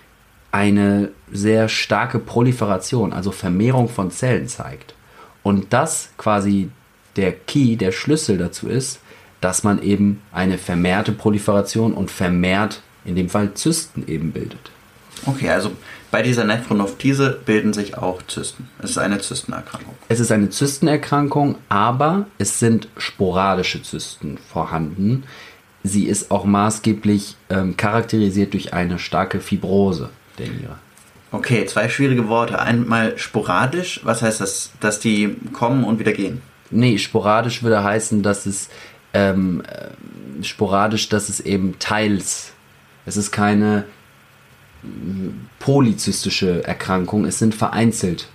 eine 0.54 1.08
sehr 1.32 1.68
starke 1.68 2.20
Proliferation, 2.20 3.12
also 3.12 3.32
Vermehrung 3.32 3.88
von 3.88 4.12
Zellen 4.12 4.46
zeigt. 4.46 4.94
Und 5.42 5.73
das 5.73 6.11
quasi 6.16 6.70
der 7.16 7.32
Key, 7.32 7.75
der 7.75 7.90
Schlüssel 7.90 8.38
dazu 8.38 8.68
ist, 8.68 9.00
dass 9.40 9.64
man 9.64 9.82
eben 9.82 10.23
eine 10.30 10.56
vermehrte 10.56 11.11
Proliferation 11.11 11.92
und 11.92 12.08
vermehrt 12.08 12.82
in 13.04 13.16
dem 13.16 13.30
Fall 13.30 13.54
Zysten 13.54 14.06
eben 14.06 14.30
bildet. 14.30 14.70
Okay, 15.26 15.50
also 15.50 15.73
bei 16.12 16.23
dieser 16.23 16.44
Nephronophtise 16.44 17.40
bilden 17.44 17.73
sich 17.73 17.99
auch 17.99 18.23
Zysten. 18.28 18.68
Es 18.78 18.90
ist 18.90 18.99
eine 18.99 19.18
Zystenerkrankung. 19.18 19.96
Es 20.08 20.20
ist 20.20 20.30
eine 20.30 20.50
Zystenerkrankung, 20.50 21.56
aber 21.68 22.26
es 22.38 22.61
sind 22.61 22.87
sporadische 22.96 23.82
Zysten 23.82 24.38
vorhanden. 24.38 25.25
Sie 25.82 26.04
ist 26.04 26.30
auch 26.30 26.44
maßgeblich 26.44 27.34
ähm, 27.50 27.76
charakterisiert 27.76 28.52
durch 28.52 28.73
eine 28.73 29.00
starke 29.00 29.40
Fibrose 29.40 30.11
der 30.38 30.49
Niere. 30.49 30.79
Okay, 31.33 31.67
zwei 31.67 31.88
schwierige 31.88 32.29
Worte. 32.29 32.61
Einmal 32.61 33.19
sporadisch, 33.19 34.00
was 34.05 34.23
heißt 34.23 34.41
das, 34.41 34.71
dass 34.81 35.00
die 35.00 35.37
kommen 35.53 35.85
und 35.85 35.99
wieder 35.99 36.12
gehen? 36.12 36.43
Nee, 36.71 36.99
sporadisch 36.99 37.62
würde 37.62 37.83
heißen, 37.83 38.23
dass 38.23 38.47
es 38.47 38.69
ähm, 39.12 39.62
äh, 39.67 40.45
sporadisch, 40.45 41.09
dass 41.09 41.29
es 41.29 41.41
eben 41.41 41.79
teils. 41.79 42.53
Es 43.07 43.17
ist 43.17 43.33
keine 43.33 43.85
polyzystische 45.59 46.64
Erkrankung, 46.64 47.25
es 47.25 47.38
sind 47.38 47.55
vereinzelt 47.55 48.29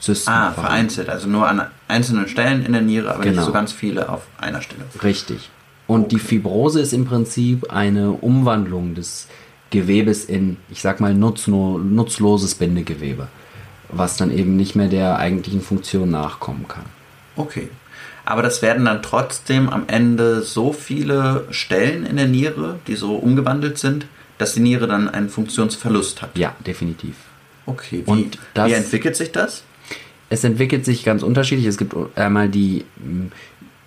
Zysten. 0.00 0.30
Ah, 0.30 0.52
vereinzelt, 0.52 1.08
also 1.08 1.28
nur 1.28 1.48
an 1.48 1.66
einzelnen 1.88 2.28
Stellen 2.28 2.64
in 2.66 2.72
der 2.72 2.82
Niere, 2.82 3.14
aber 3.14 3.22
Genau. 3.22 3.36
nicht 3.36 3.46
so 3.46 3.52
ganz 3.52 3.72
viele 3.72 4.08
auf 4.10 4.22
einer 4.38 4.60
Stelle. 4.60 4.84
Richtig. 5.02 5.48
Und 5.86 6.12
die 6.12 6.18
Fibrose 6.18 6.80
ist 6.80 6.92
im 6.92 7.06
Prinzip 7.06 7.72
eine 7.72 8.10
Umwandlung 8.10 8.94
des 8.94 9.28
Gewebes 9.74 10.24
in, 10.24 10.56
ich 10.70 10.80
sag 10.80 11.00
mal, 11.00 11.12
nutzlo 11.14 11.78
nutzloses 11.78 12.54
Bindegewebe, 12.54 13.28
was 13.90 14.16
dann 14.16 14.30
eben 14.30 14.56
nicht 14.56 14.74
mehr 14.76 14.88
der 14.88 15.18
eigentlichen 15.18 15.60
Funktion 15.60 16.10
nachkommen 16.10 16.66
kann. 16.68 16.84
Okay. 17.36 17.68
Aber 18.24 18.40
das 18.42 18.62
werden 18.62 18.86
dann 18.86 19.02
trotzdem 19.02 19.68
am 19.68 19.84
Ende 19.86 20.40
so 20.42 20.72
viele 20.72 21.44
Stellen 21.50 22.06
in 22.06 22.16
der 22.16 22.26
Niere, 22.28 22.78
die 22.86 22.94
so 22.94 23.16
umgewandelt 23.16 23.76
sind, 23.78 24.06
dass 24.38 24.54
die 24.54 24.60
Niere 24.60 24.86
dann 24.86 25.08
einen 25.10 25.28
Funktionsverlust 25.28 26.22
hat. 26.22 26.38
Ja, 26.38 26.54
definitiv. 26.66 27.16
Okay. 27.66 28.02
Wie, 28.06 28.10
Und 28.10 28.38
das- 28.54 28.68
wie 28.68 28.72
entwickelt 28.74 29.16
sich 29.16 29.30
das? 29.32 29.64
Es 30.30 30.42
entwickelt 30.42 30.84
sich 30.86 31.04
ganz 31.04 31.22
unterschiedlich. 31.22 31.66
Es 31.66 31.76
gibt 31.76 31.94
einmal 32.16 32.48
die 32.48 32.84
mm, 32.96 33.26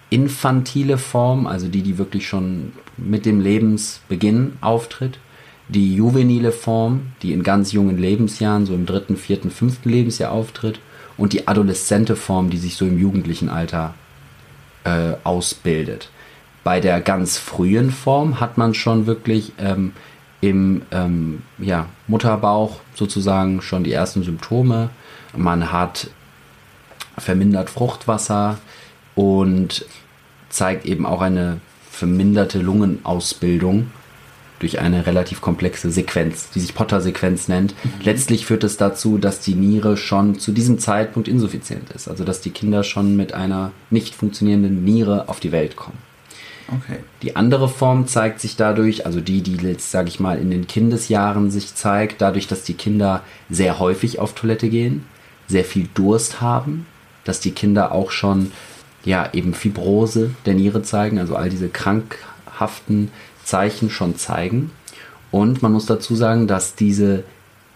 infantile 0.09 0.97
Form, 0.97 1.47
also 1.47 1.67
die, 1.67 1.81
die 1.81 1.97
wirklich 1.97 2.27
schon 2.27 2.73
mit 2.97 3.25
dem 3.25 3.41
Lebensbeginn 3.41 4.53
auftritt. 4.61 5.19
Die 5.69 5.95
juvenile 5.95 6.51
Form, 6.51 7.07
die 7.21 7.33
in 7.33 7.43
ganz 7.43 7.71
jungen 7.71 7.97
Lebensjahren, 7.97 8.65
so 8.65 8.73
im 8.73 8.85
dritten, 8.85 9.17
vierten, 9.17 9.51
fünften 9.51 9.89
Lebensjahr 9.89 10.31
auftritt. 10.31 10.79
Und 11.17 11.33
die 11.33 11.47
adoleszente 11.47 12.15
Form, 12.15 12.49
die 12.49 12.57
sich 12.57 12.75
so 12.75 12.85
im 12.85 12.99
jugendlichen 12.99 13.49
Alter 13.49 13.95
äh, 14.83 15.13
ausbildet. 15.23 16.09
Bei 16.63 16.79
der 16.79 17.01
ganz 17.01 17.37
frühen 17.37 17.91
Form 17.91 18.39
hat 18.39 18.57
man 18.57 18.73
schon 18.73 19.07
wirklich 19.07 19.53
ähm, 19.57 19.93
im 20.41 20.83
ähm, 20.91 21.41
ja, 21.57 21.87
Mutterbauch 22.07 22.79
sozusagen 22.93 23.61
schon 23.61 23.83
die 23.83 23.93
ersten 23.93 24.23
Symptome. 24.23 24.89
Man 25.35 25.71
hat 25.71 26.09
vermindert 27.17 27.69
Fruchtwasser 27.69 28.59
und 29.15 29.85
zeigt 30.49 30.85
eben 30.85 31.05
auch 31.05 31.21
eine 31.21 31.59
verminderte 31.89 32.59
Lungenausbildung 32.59 33.91
durch 34.59 34.79
eine 34.79 35.05
relativ 35.05 35.41
komplexe 35.41 35.91
Sequenz, 35.91 36.49
die 36.49 36.59
sich 36.59 36.73
Potter-Sequenz 36.73 37.47
nennt. 37.47 37.75
Letztlich 38.03 38.45
führt 38.45 38.63
es 38.63 38.77
dazu, 38.77 39.17
dass 39.17 39.39
die 39.39 39.55
Niere 39.55 39.97
schon 39.97 40.39
zu 40.39 40.51
diesem 40.51 40.79
Zeitpunkt 40.79 41.27
insuffizient 41.27 41.91
ist. 41.91 42.07
Also 42.07 42.23
dass 42.23 42.41
die 42.41 42.51
Kinder 42.51 42.83
schon 42.83 43.15
mit 43.15 43.33
einer 43.33 43.71
nicht 43.89 44.15
funktionierenden 44.15 44.83
Niere 44.83 45.29
auf 45.29 45.39
die 45.39 45.51
Welt 45.51 45.75
kommen. 45.75 45.97
Okay. 46.67 46.99
Die 47.21 47.35
andere 47.35 47.69
Form 47.69 48.07
zeigt 48.07 48.41
sich 48.41 48.57
dadurch, 48.57 49.05
also 49.05 49.21
die, 49.21 49.41
die 49.41 49.55
jetzt, 49.55 49.89
sage 49.89 50.09
ich 50.09 50.19
mal, 50.19 50.37
in 50.37 50.51
den 50.51 50.67
Kindesjahren 50.67 51.49
sich 51.49 51.75
zeigt, 51.75 52.21
dadurch, 52.21 52.47
dass 52.47 52.63
die 52.63 52.73
Kinder 52.73 53.23
sehr 53.49 53.79
häufig 53.79 54.19
auf 54.19 54.33
Toilette 54.33 54.67
gehen, 54.67 55.05
sehr 55.47 55.63
viel 55.63 55.87
Durst 55.93 56.41
haben, 56.41 56.85
dass 57.23 57.39
die 57.39 57.51
Kinder 57.51 57.93
auch 57.93 58.11
schon, 58.11 58.51
ja, 59.05 59.29
eben 59.31 59.53
Fibrose 59.53 60.31
der 60.45 60.55
Niere 60.55 60.81
zeigen, 60.81 61.19
also 61.19 61.35
all 61.37 61.49
diese 61.49 61.69
krankhaften 61.69 63.11
Zeichen 63.47 63.89
schon 63.89 64.17
zeigen. 64.17 64.71
Und 65.31 65.61
man 65.61 65.71
muss 65.71 65.85
dazu 65.85 66.15
sagen, 66.15 66.47
dass 66.47 66.75
diese 66.75 67.23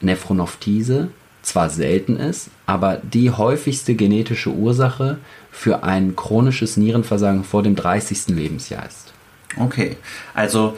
Nephronophtise 0.02 1.10
zwar 1.42 1.70
selten 1.70 2.18
ist, 2.18 2.50
aber 2.66 3.02
die 3.02 3.32
häufigste 3.32 3.96
genetische 3.96 4.52
Ursache 4.52 5.18
für 5.52 5.84
ein 5.84 6.16
chronisches 6.16 6.78
Nierenversagen 6.78 7.44
vor 7.44 7.64
dem 7.64 7.76
30. 7.76 8.28
Lebensjahr 8.28 8.86
ist. 8.86 9.14
Okay. 9.58 9.98
Also 10.34 10.78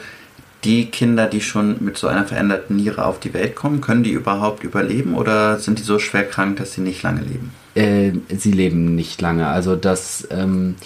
die 0.62 0.86
Kinder, 0.86 1.26
die 1.26 1.42
schon 1.42 1.84
mit 1.84 1.98
so 1.98 2.06
einer 2.06 2.24
veränderten 2.24 2.76
Niere 2.76 3.04
auf 3.04 3.20
die 3.20 3.34
Welt 3.34 3.54
kommen, 3.54 3.80
können 3.80 4.04
die 4.04 4.12
überhaupt 4.12 4.64
überleben 4.64 5.14
oder 5.14 5.58
sind 5.58 5.78
die 5.78 5.82
so 5.82 5.98
schwer 5.98 6.24
krank, 6.24 6.56
dass 6.56 6.72
sie 6.72 6.80
nicht 6.80 7.02
lange 7.02 7.20
leben? 7.20 7.52
Äh, 7.74 8.12
sie 8.34 8.52
leben 8.52 8.94
nicht 8.94 9.20
lange. 9.20 9.48
Also 9.48 9.76
das 9.76 10.26
ähm, 10.30 10.76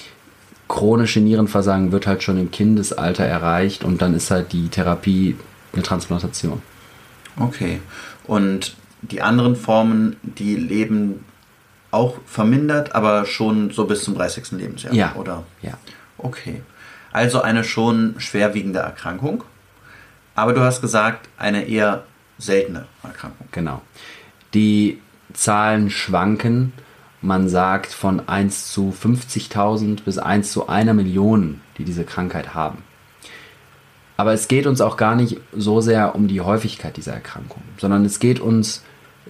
chronische 0.69 1.21
Nierenversagen 1.21 1.93
wird 1.93 2.07
halt 2.07 2.23
schon 2.23 2.39
im 2.39 2.51
Kindesalter 2.51 3.25
erreicht 3.25 3.85
und 3.85 4.03
dann 4.03 4.15
ist 4.15 4.31
halt 4.31 4.53
die 4.53 4.69
Therapie 4.69 5.37
eine 5.73 5.83
Transplantation. 5.83 6.63
Okay. 7.39 7.81
Und 8.25 8.77
die 9.03 9.23
anderen 9.23 9.57
Formen, 9.57 10.17
die 10.23 10.57
leben 10.57 11.25
auch 11.91 12.17
vermindert, 12.27 12.95
aber 12.95 13.25
schon 13.25 13.71
so 13.71 13.87
bis 13.87 14.03
zum 14.03 14.15
30. 14.15 14.53
Lebensjahr, 14.53 14.93
Ja. 14.93 15.15
oder? 15.15 15.45
Ja. 15.63 15.73
Okay. 16.19 16.63
Also 17.13 17.41
eine 17.41 17.65
schon 17.65 18.17
schwerwiegende 18.19 18.81
Erkrankung. 18.81 19.45
Aber 20.35 20.53
du 20.53 20.61
hast 20.61 20.81
gesagt, 20.83 21.29
eine 21.39 21.67
eher 21.67 22.05
seltene 22.39 22.87
Erkrankung. 23.03 23.49
Genau. 23.53 23.81
Die 24.55 25.01
Zahlen 25.33 25.91
schwanken. 25.91 26.73
Man 27.21 27.49
sagt 27.49 27.93
von 27.93 28.29
1 28.29 28.73
zu 28.73 28.95
50.000 28.99 30.05
bis 30.05 30.19
1 30.19 30.53
zu 30.53 30.69
einer 30.69 30.95
Million, 30.95 31.61
die 31.77 31.85
diese 31.85 32.05
Krankheit 32.05 32.55
haben. 32.55 32.79
Aber 34.17 34.33
es 34.33 34.49
geht 34.49 34.67
uns 34.67 34.81
auch 34.81 34.97
gar 34.97 35.15
nicht 35.15 35.41
so 35.57 35.81
sehr 35.81 36.15
um 36.15 36.29
die 36.29 36.41
Häufigkeit 36.41 36.97
dieser 36.97 37.15
Erkrankung, 37.15 37.63
sondern 37.77 38.05
es 38.05 38.19
geht 38.19 38.41
uns 38.41 38.83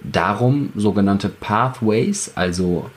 darum, 0.03 0.71
sogenannte 0.75 1.29
Pathways, 1.29 2.31
also 2.35 2.89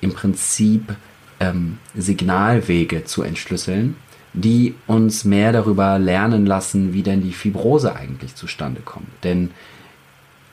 im 0.00 0.12
Prinzip 0.12 0.94
ähm, 1.40 1.78
Signalwege 1.94 3.04
zu 3.04 3.22
entschlüsseln, 3.22 3.96
die 4.32 4.74
uns 4.86 5.24
mehr 5.24 5.52
darüber 5.52 5.98
lernen 5.98 6.46
lassen, 6.46 6.92
wie 6.92 7.02
denn 7.02 7.22
die 7.22 7.32
Fibrose 7.32 7.94
eigentlich 7.94 8.34
zustande 8.34 8.80
kommt. 8.82 9.08
Denn 9.22 9.50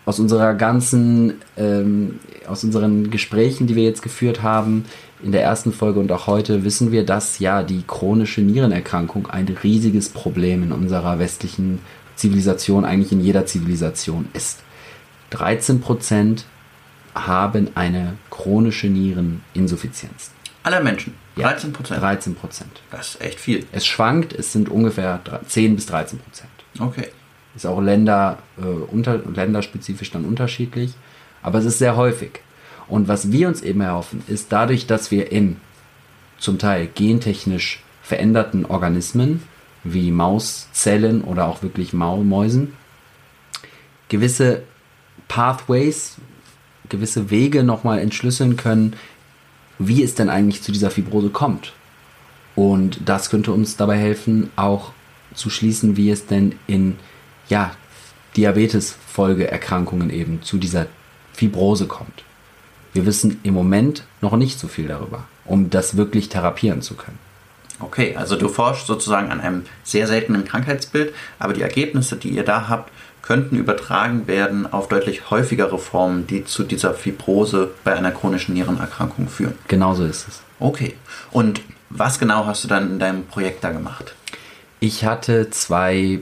aus 0.05 0.19
unserer 0.19 0.53
ganzen, 0.53 1.35
ähm, 1.57 2.19
aus 2.47 2.63
unseren 2.63 3.11
Gesprächen, 3.11 3.67
die 3.67 3.75
wir 3.75 3.83
jetzt 3.83 4.01
geführt 4.01 4.41
haben, 4.41 4.85
in 5.23 5.31
der 5.31 5.43
ersten 5.43 5.71
Folge 5.71 5.99
und 5.99 6.11
auch 6.11 6.27
heute, 6.27 6.63
wissen 6.63 6.91
wir, 6.91 7.05
dass 7.05 7.39
ja 7.39 7.61
die 7.63 7.83
chronische 7.85 8.41
Nierenerkrankung 8.41 9.27
ein 9.27 9.47
riesiges 9.63 10.09
Problem 10.09 10.63
in 10.63 10.71
unserer 10.71 11.19
westlichen 11.19 11.79
Zivilisation, 12.15 12.85
eigentlich 12.85 13.11
in 13.11 13.21
jeder 13.21 13.45
Zivilisation 13.45 14.27
ist. 14.33 14.59
13% 15.31 16.43
haben 17.13 17.69
eine 17.75 18.13
chronische 18.29 18.87
Niereninsuffizienz. 18.87 20.31
Aller 20.63 20.81
Menschen. 20.81 21.13
13 21.35 21.73
Prozent? 21.73 22.01
13 22.01 22.35
Prozent. 22.35 22.81
Das 22.91 23.09
ist 23.09 23.21
echt 23.21 23.39
viel. 23.39 23.65
Es 23.71 23.85
schwankt, 23.85 24.33
es 24.33 24.51
sind 24.51 24.69
ungefähr 24.69 25.21
10 25.47 25.75
bis 25.75 25.85
13 25.87 26.19
Prozent. 26.19 26.49
Okay. 26.79 27.07
Ist 27.55 27.65
auch 27.65 27.81
Länder, 27.81 28.39
äh, 28.57 28.65
unter, 28.65 29.17
länderspezifisch 29.17 30.11
dann 30.11 30.25
unterschiedlich, 30.25 30.93
aber 31.41 31.59
es 31.59 31.65
ist 31.65 31.79
sehr 31.79 31.95
häufig. 31.95 32.41
Und 32.87 33.07
was 33.07 33.31
wir 33.31 33.47
uns 33.47 33.61
eben 33.61 33.81
erhoffen, 33.81 34.23
ist 34.27 34.51
dadurch, 34.51 34.87
dass 34.87 35.11
wir 35.11 35.31
in 35.31 35.57
zum 36.37 36.57
Teil 36.57 36.87
gentechnisch 36.87 37.83
veränderten 38.01 38.65
Organismen 38.65 39.43
wie 39.83 40.11
Mauszellen 40.11 41.23
oder 41.23 41.47
auch 41.47 41.61
wirklich 41.61 41.93
Mäusen 41.93 42.73
gewisse 44.09 44.63
Pathways, 45.29 46.17
gewisse 46.89 47.29
Wege 47.29 47.63
nochmal 47.63 47.99
entschlüsseln 47.99 48.57
können, 48.57 48.97
wie 49.79 50.03
es 50.03 50.15
denn 50.15 50.29
eigentlich 50.29 50.61
zu 50.61 50.73
dieser 50.73 50.91
Fibrose 50.91 51.29
kommt. 51.29 51.73
Und 52.55 52.99
das 53.05 53.29
könnte 53.29 53.53
uns 53.53 53.77
dabei 53.77 53.97
helfen, 53.97 54.49
auch 54.57 54.91
zu 55.33 55.49
schließen, 55.49 55.95
wie 55.95 56.09
es 56.09 56.25
denn 56.25 56.55
in 56.67 56.97
ja, 57.49 57.71
Diabetes-Folgeerkrankungen 58.37 60.09
eben 60.09 60.41
zu 60.41 60.57
dieser 60.57 60.87
Fibrose 61.33 61.87
kommt. 61.87 62.23
Wir 62.93 63.05
wissen 63.05 63.39
im 63.43 63.53
Moment 63.53 64.03
noch 64.21 64.35
nicht 64.35 64.59
so 64.59 64.67
viel 64.67 64.87
darüber, 64.87 65.25
um 65.45 65.69
das 65.69 65.97
wirklich 65.97 66.29
therapieren 66.29 66.81
zu 66.81 66.95
können. 66.95 67.19
Okay, 67.79 68.15
also 68.15 68.35
du 68.35 68.47
forschst 68.47 68.85
sozusagen 68.85 69.31
an 69.31 69.41
einem 69.41 69.63
sehr 69.83 70.07
seltenen 70.07 70.45
Krankheitsbild, 70.45 71.13
aber 71.39 71.53
die 71.53 71.61
Ergebnisse, 71.61 72.15
die 72.15 72.29
ihr 72.29 72.43
da 72.43 72.67
habt, 72.67 72.91
könnten 73.21 73.55
übertragen 73.55 74.27
werden 74.27 74.71
auf 74.71 74.87
deutlich 74.87 75.29
häufigere 75.29 75.77
Formen, 75.77 76.27
die 76.27 76.43
zu 76.43 76.63
dieser 76.63 76.93
Fibrose 76.93 77.71
bei 77.83 77.93
einer 77.93 78.11
chronischen 78.11 78.55
Nierenerkrankung 78.55 79.29
führen. 79.29 79.57
Genauso 79.67 80.05
ist 80.05 80.27
es. 80.27 80.41
Okay. 80.59 80.95
Und 81.31 81.61
was 81.89 82.19
genau 82.19 82.45
hast 82.45 82.63
du 82.63 82.67
dann 82.67 82.91
in 82.91 82.99
deinem 82.99 83.25
Projekt 83.25 83.63
da 83.63 83.71
gemacht? 83.71 84.15
Ich 84.79 85.05
hatte 85.05 85.49
zwei 85.51 86.19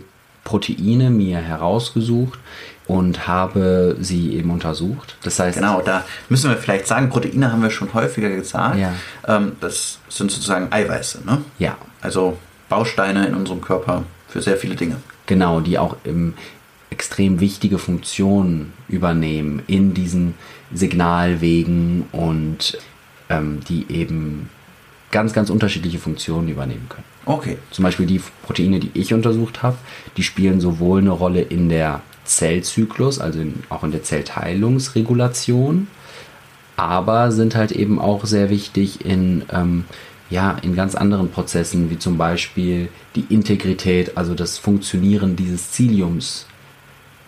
Proteine 0.50 1.12
mir 1.12 1.38
herausgesucht 1.38 2.40
und 2.88 3.28
habe 3.28 3.96
sie 4.00 4.34
eben 4.34 4.50
untersucht. 4.50 5.16
Das 5.22 5.40
heißt, 5.40 5.60
genau, 5.60 5.82
da 5.82 6.04
müssen 6.28 6.50
wir 6.50 6.58
vielleicht 6.58 6.88
sagen, 6.88 7.10
Proteine 7.10 7.52
haben 7.52 7.62
wir 7.62 7.70
schon 7.70 7.94
häufiger 7.94 8.32
gesagt. 8.32 8.80
Ja. 8.80 8.94
Ähm, 9.28 9.52
das 9.62 10.00
sind 10.10 10.32
sozusagen 10.32 10.72
Eiweiße, 10.72 11.24
ne? 11.24 11.44
Ja. 11.60 11.78
Also 12.02 12.40
Bausteine 12.68 13.28
in 13.28 13.36
unserem 13.36 13.62
Körper 13.62 14.06
für 14.28 14.42
sehr 14.42 14.58
viele 14.58 14.76
Dinge. 14.76 14.96
Genau, 15.28 15.60
die 15.60 15.78
auch 15.78 15.98
im 16.04 16.34
extrem 16.90 17.40
wichtige 17.40 17.78
Funktionen 17.78 18.74
übernehmen 18.88 19.62
in 19.68 19.94
diesen 19.94 20.34
Signalwegen 20.74 22.06
und 22.12 22.76
ähm, 23.30 23.60
die 23.70 23.86
eben 23.92 24.50
ganz, 25.12 25.34
ganz 25.34 25.50
unterschiedliche 25.50 26.00
Funktionen 26.00 26.50
übernehmen 26.50 26.88
können. 26.90 27.06
Okay. 27.26 27.58
Zum 27.72 27.84
Beispiel 27.84 28.06
die 28.06 28.22
Proteine, 28.44 28.80
die 28.80 28.92
ich 28.94 29.14
untersucht 29.14 29.64
habe, 29.64 29.78
die 30.18 30.24
spielen 30.24 30.62
sowohl 30.62 31.00
eine 31.00 31.12
Rolle 31.12 31.42
in 31.42 31.70
der 31.70 32.02
Zellzyklus, 32.26 33.20
also 33.20 33.40
in, 33.40 33.64
auch 33.70 33.84
in 33.84 33.92
der 33.92 34.04
Zellteilungsregulation, 34.04 35.88
aber 36.76 37.32
sind 37.32 37.56
halt 37.56 37.72
eben 37.72 38.00
auch 38.00 38.26
sehr 38.26 38.50
wichtig 38.50 39.06
in, 39.06 39.44
ähm, 39.52 39.86
ja, 40.30 40.58
in 40.62 40.76
ganz 40.76 40.96
anderen 40.96 41.32
Prozessen, 41.32 41.90
wie 41.90 41.98
zum 41.98 42.18
Beispiel 42.18 42.90
die 43.16 43.26
Integrität, 43.30 44.16
also 44.16 44.36
das 44.36 44.58
Funktionieren 44.58 45.36
dieses 45.36 45.72
Ziliums 45.72 46.46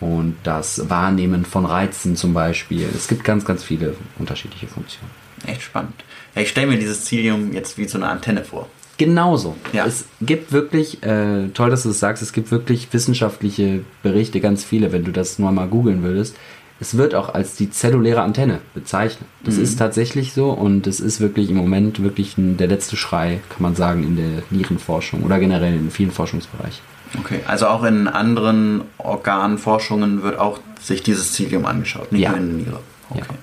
und 0.00 0.36
das 0.42 0.88
Wahrnehmen 0.88 1.44
von 1.44 1.66
Reizen 1.66 2.16
zum 2.16 2.32
Beispiel. 2.32 2.88
Es 2.94 3.08
gibt 3.08 3.24
ganz, 3.24 3.44
ganz 3.44 3.62
viele 3.62 3.94
unterschiedliche 4.18 4.68
Funktionen. 4.68 5.10
Echt 5.46 5.62
spannend. 5.62 6.04
Ja, 6.34 6.42
ich 6.42 6.48
stelle 6.48 6.66
mir 6.68 6.78
dieses 6.78 7.04
Zilium 7.04 7.52
jetzt 7.52 7.76
wie 7.78 7.86
so 7.86 7.98
eine 7.98 8.08
Antenne 8.08 8.44
vor. 8.44 8.68
Genauso. 8.98 9.56
Ja. 9.72 9.86
Es 9.86 10.04
gibt 10.20 10.52
wirklich, 10.52 11.02
äh, 11.02 11.48
toll, 11.54 11.70
dass 11.70 11.82
du 11.82 11.90
es 11.90 11.98
sagst, 11.98 12.22
es 12.22 12.32
gibt 12.32 12.50
wirklich 12.50 12.88
wissenschaftliche 12.92 13.80
Berichte, 14.02 14.40
ganz 14.40 14.64
viele, 14.64 14.92
wenn 14.92 15.04
du 15.04 15.10
das 15.12 15.38
nur 15.38 15.50
mal 15.50 15.66
googeln 15.66 16.02
würdest. 16.02 16.36
Es 16.78 16.96
wird 16.96 17.14
auch 17.14 17.32
als 17.34 17.54
die 17.56 17.70
zelluläre 17.70 18.22
Antenne 18.22 18.60
bezeichnet. 18.74 19.28
Das 19.44 19.56
Mhm. 19.56 19.62
ist 19.62 19.76
tatsächlich 19.78 20.32
so 20.32 20.50
und 20.50 20.86
es 20.86 21.00
ist 21.00 21.20
wirklich 21.20 21.48
im 21.50 21.56
Moment 21.56 22.02
wirklich 22.02 22.36
ein, 22.38 22.56
der 22.56 22.66
letzte 22.66 22.96
Schrei, 22.96 23.40
kann 23.50 23.62
man 23.62 23.74
sagen, 23.76 24.02
in 24.02 24.16
der 24.16 24.42
Nierenforschung 24.50 25.22
oder 25.22 25.38
generell 25.38 25.74
in 25.74 25.90
vielen 25.90 26.10
Forschungsbereichen. 26.10 26.82
Okay, 27.20 27.40
also 27.46 27.66
auch 27.68 27.84
in 27.84 28.08
anderen 28.08 28.82
Organforschungen 28.98 30.22
wird 30.22 30.38
auch 30.38 30.60
sich 30.80 31.02
dieses 31.02 31.32
Zilium 31.32 31.66
angeschaut, 31.66 32.10
nicht 32.12 32.22
Ja. 32.22 32.30
nur 32.30 32.38
in 32.40 32.48
der 32.48 32.56
Niere. 32.66 32.80
Okay. 33.10 33.20
Ja. 33.28 33.34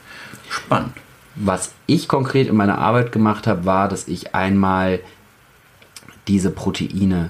Spannend. 0.50 0.92
Was 1.42 1.72
ich 1.86 2.10
konkret 2.10 2.48
in 2.48 2.56
meiner 2.58 2.80
Arbeit 2.80 3.14
gemacht 3.14 3.48
habe, 3.48 3.66
war, 3.66 3.88
dass 3.88 4.10
ich 4.10 4.36
einmal 4.36 5.00
diese 6.28 6.52
Proteine 6.52 7.30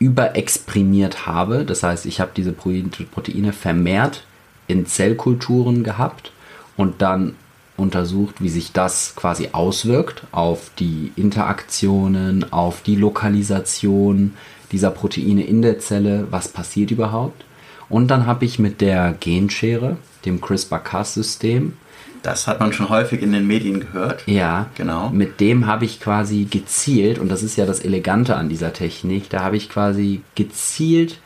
überexprimiert 0.00 1.26
habe. 1.26 1.64
Das 1.64 1.84
heißt, 1.84 2.06
ich 2.06 2.20
habe 2.20 2.32
diese 2.36 2.52
Proteine 2.52 3.52
vermehrt 3.52 4.24
in 4.66 4.84
Zellkulturen 4.84 5.84
gehabt 5.84 6.32
und 6.76 7.02
dann 7.02 7.36
untersucht, 7.76 8.42
wie 8.42 8.48
sich 8.48 8.72
das 8.72 9.14
quasi 9.14 9.50
auswirkt 9.52 10.24
auf 10.32 10.72
die 10.78 11.12
Interaktionen, 11.14 12.52
auf 12.52 12.82
die 12.82 12.96
Lokalisation 12.96 14.34
dieser 14.72 14.90
Proteine 14.90 15.44
in 15.44 15.62
der 15.62 15.78
Zelle, 15.78 16.26
was 16.30 16.48
passiert 16.48 16.90
überhaupt. 16.90 17.44
Und 17.88 18.08
dann 18.08 18.26
habe 18.26 18.44
ich 18.44 18.58
mit 18.58 18.80
der 18.80 19.12
Genschere, 19.20 19.98
dem 20.24 20.40
CRISPR-Cas-System, 20.40 21.74
Das 22.22 22.46
hat 22.46 22.60
man 22.60 22.72
schon 22.72 22.88
häufig 22.88 23.20
in 23.22 23.32
den 23.32 23.46
Medien 23.46 23.80
gehört. 23.80 24.22
ja, 24.26 24.66
Genau. 24.76 25.10
Mit 25.10 25.40
dem 25.40 25.66
habe 25.66 25.84
ich 25.84 26.00
quasi 26.00 26.46
gezielt, 26.48 27.18
und 27.18 27.28
das 27.28 27.42
ist 27.42 27.56
ja 27.56 27.66
das 27.66 27.80
Elegante 27.80 28.36
an 28.36 28.48
dieser 28.48 28.72
Technik, 28.72 29.28
da 29.28 29.42
habe 29.42 29.56
ich 29.56 29.68
quasi 29.68 30.22
gezielt 30.34 31.18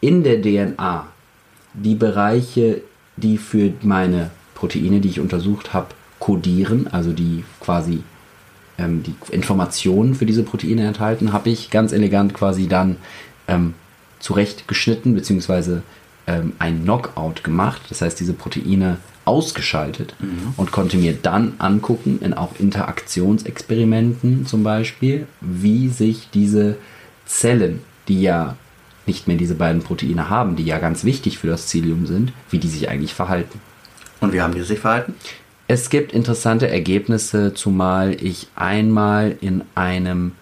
in 0.00 0.22
der 0.22 0.40
DNA 0.40 1.06
die 1.74 1.94
Bereiche, 1.94 2.82
die 3.16 3.36
für 3.36 3.72
meine 3.82 4.30
Proteine, 4.54 5.00
die 5.00 5.08
ich 5.08 5.20
untersucht 5.20 5.74
habe, 5.74 5.88
kodieren, 6.18 6.88
also 6.90 7.12
die 7.12 7.44
quasi 7.60 8.02
ähm, 8.78 9.02
die 9.02 9.14
Informationen 9.30 10.14
für 10.14 10.26
diese 10.26 10.42
Proteine 10.42 10.86
enthalten, 10.86 11.32
habe 11.32 11.50
ich 11.50 11.70
ganz 11.70 11.92
elegant 11.92 12.34
quasi 12.34 12.68
dann 12.68 12.96
ähm, 13.46 13.74
zurechtgeschnitten, 14.18 15.14
beziehungsweise 15.14 15.82
ähm, 16.26 16.54
ein 16.58 16.82
Knockout 16.82 17.44
gemacht. 17.44 17.82
Das 17.88 18.00
heißt, 18.02 18.18
diese 18.18 18.32
Proteine 18.32 18.98
ausgeschaltet 19.28 20.14
und 20.56 20.72
konnte 20.72 20.96
mir 20.96 21.12
dann 21.12 21.54
angucken, 21.58 22.18
in 22.22 22.34
auch 22.34 22.58
Interaktionsexperimenten 22.58 24.46
zum 24.46 24.64
Beispiel, 24.64 25.26
wie 25.40 25.88
sich 25.88 26.28
diese 26.32 26.76
Zellen, 27.26 27.80
die 28.08 28.22
ja 28.22 28.56
nicht 29.06 29.28
mehr 29.28 29.36
diese 29.36 29.54
beiden 29.54 29.82
Proteine 29.82 30.30
haben, 30.30 30.56
die 30.56 30.64
ja 30.64 30.78
ganz 30.78 31.04
wichtig 31.04 31.38
für 31.38 31.46
das 31.46 31.66
Zilium 31.66 32.06
sind, 32.06 32.32
wie 32.50 32.58
die 32.58 32.68
sich 32.68 32.88
eigentlich 32.88 33.14
verhalten. 33.14 33.60
Und 34.20 34.32
wie 34.32 34.40
haben 34.40 34.54
die 34.54 34.62
sich 34.62 34.80
verhalten? 34.80 35.14
Es 35.66 35.90
gibt 35.90 36.12
interessante 36.12 36.68
Ergebnisse, 36.68 37.52
zumal 37.52 38.16
ich 38.22 38.48
einmal 38.56 39.36
in 39.40 39.62
einem 39.74 40.32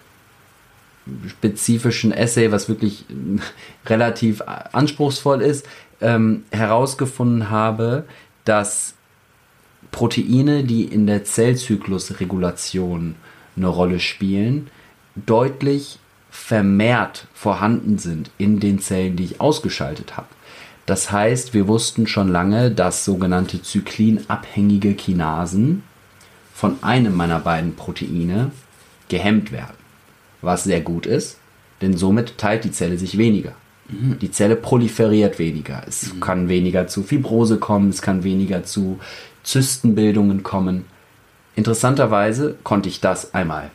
spezifischen 1.27 2.11
Essay, 2.11 2.51
was 2.51 2.69
wirklich 2.69 3.05
relativ 3.85 4.41
anspruchsvoll 4.71 5.41
ist, 5.41 5.65
ähm, 5.99 6.43
herausgefunden 6.51 7.49
habe, 7.49 8.05
dass 8.47 8.93
Proteine, 9.91 10.63
die 10.63 10.83
in 10.83 11.07
der 11.07 11.23
Zellzyklusregulation 11.23 13.15
eine 13.55 13.67
Rolle 13.67 13.99
spielen, 13.99 14.69
deutlich 15.15 15.99
vermehrt 16.29 17.27
vorhanden 17.33 17.97
sind 17.97 18.31
in 18.37 18.59
den 18.59 18.79
Zellen, 18.79 19.15
die 19.15 19.25
ich 19.25 19.41
ausgeschaltet 19.41 20.17
habe. 20.17 20.27
Das 20.85 21.11
heißt, 21.11 21.53
wir 21.53 21.67
wussten 21.67 22.07
schon 22.07 22.29
lange, 22.29 22.71
dass 22.71 23.03
sogenannte 23.03 23.61
zyklinabhängige 23.61 24.93
Kinasen 24.93 25.83
von 26.53 26.81
einem 26.81 27.15
meiner 27.15 27.39
beiden 27.39 27.75
Proteine 27.75 28.51
gehemmt 29.09 29.51
werden. 29.51 29.75
Was 30.41 30.63
sehr 30.63 30.81
gut 30.81 31.05
ist, 31.05 31.37
denn 31.81 31.97
somit 31.97 32.37
teilt 32.37 32.63
die 32.63 32.71
Zelle 32.71 32.97
sich 32.97 33.17
weniger. 33.17 33.53
Die 33.89 34.31
Zelle 34.31 34.55
proliferiert 34.55 35.39
weniger. 35.39 35.81
Es 35.87 36.19
kann 36.19 36.49
weniger 36.49 36.87
zu 36.87 37.03
Fibrose 37.03 37.57
kommen, 37.57 37.89
es 37.89 38.01
kann 38.01 38.23
weniger 38.23 38.63
zu 38.63 38.99
Zystenbildungen 39.43 40.43
kommen. 40.43 40.85
Interessanterweise 41.55 42.55
konnte 42.63 42.89
ich 42.89 42.99
das 42.99 43.33
einmal 43.33 43.71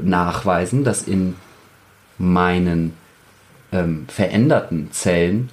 nachweisen, 0.00 0.84
dass 0.84 1.02
in 1.02 1.34
meinen 2.18 2.94
ähm, 3.72 4.06
veränderten 4.08 4.92
Zellen, 4.92 5.50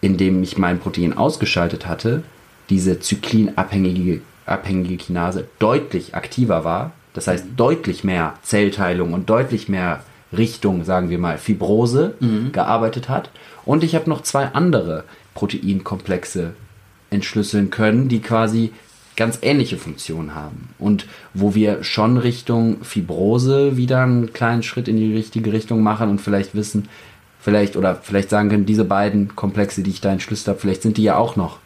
in 0.00 0.16
dem 0.16 0.42
ich 0.42 0.58
mein 0.58 0.80
Protein 0.80 1.16
ausgeschaltet 1.16 1.86
hatte, 1.86 2.22
diese 2.70 3.00
zyklinabhängige 3.00 4.20
abhängige 4.48 4.96
Kinase 4.96 5.46
deutlich 5.58 6.14
aktiver 6.14 6.64
war. 6.64 6.92
Das 7.12 7.26
heißt, 7.26 7.46
deutlich 7.56 8.04
mehr 8.04 8.34
Zellteilung 8.42 9.12
und 9.12 9.28
deutlich 9.28 9.68
mehr 9.68 10.02
Richtung, 10.36 10.84
sagen 10.84 11.10
wir 11.10 11.18
mal, 11.18 11.38
Fibrose 11.38 12.14
gearbeitet 12.52 13.08
hat. 13.08 13.30
Und 13.64 13.84
ich 13.84 13.94
habe 13.94 14.08
noch 14.10 14.22
zwei 14.22 14.46
andere 14.46 15.04
Proteinkomplexe 15.34 16.54
entschlüsseln 17.10 17.70
können, 17.70 18.08
die 18.08 18.20
quasi 18.20 18.72
ganz 19.16 19.38
ähnliche 19.42 19.78
Funktionen 19.78 20.34
haben. 20.34 20.68
Und 20.78 21.06
wo 21.34 21.54
wir 21.54 21.82
schon 21.82 22.18
Richtung 22.18 22.82
Fibrose 22.82 23.76
wieder 23.76 24.02
einen 24.02 24.32
kleinen 24.32 24.62
Schritt 24.62 24.86
in 24.86 24.96
die 24.96 25.12
richtige 25.12 25.52
Richtung 25.52 25.82
machen 25.82 26.08
und 26.08 26.20
vielleicht 26.20 26.54
wissen, 26.54 26.88
vielleicht 27.40 27.76
oder 27.76 27.96
vielleicht 27.96 28.30
sagen 28.30 28.48
können, 28.48 28.66
diese 28.66 28.84
beiden 28.84 29.34
Komplexe, 29.34 29.82
die 29.82 29.90
ich 29.90 30.00
da 30.00 30.12
entschlüsselt 30.12 30.48
habe, 30.48 30.60
vielleicht 30.60 30.82
sind 30.82 30.96
die 30.96 31.02
ja 31.02 31.16
auch 31.16 31.36
noch 31.36 31.58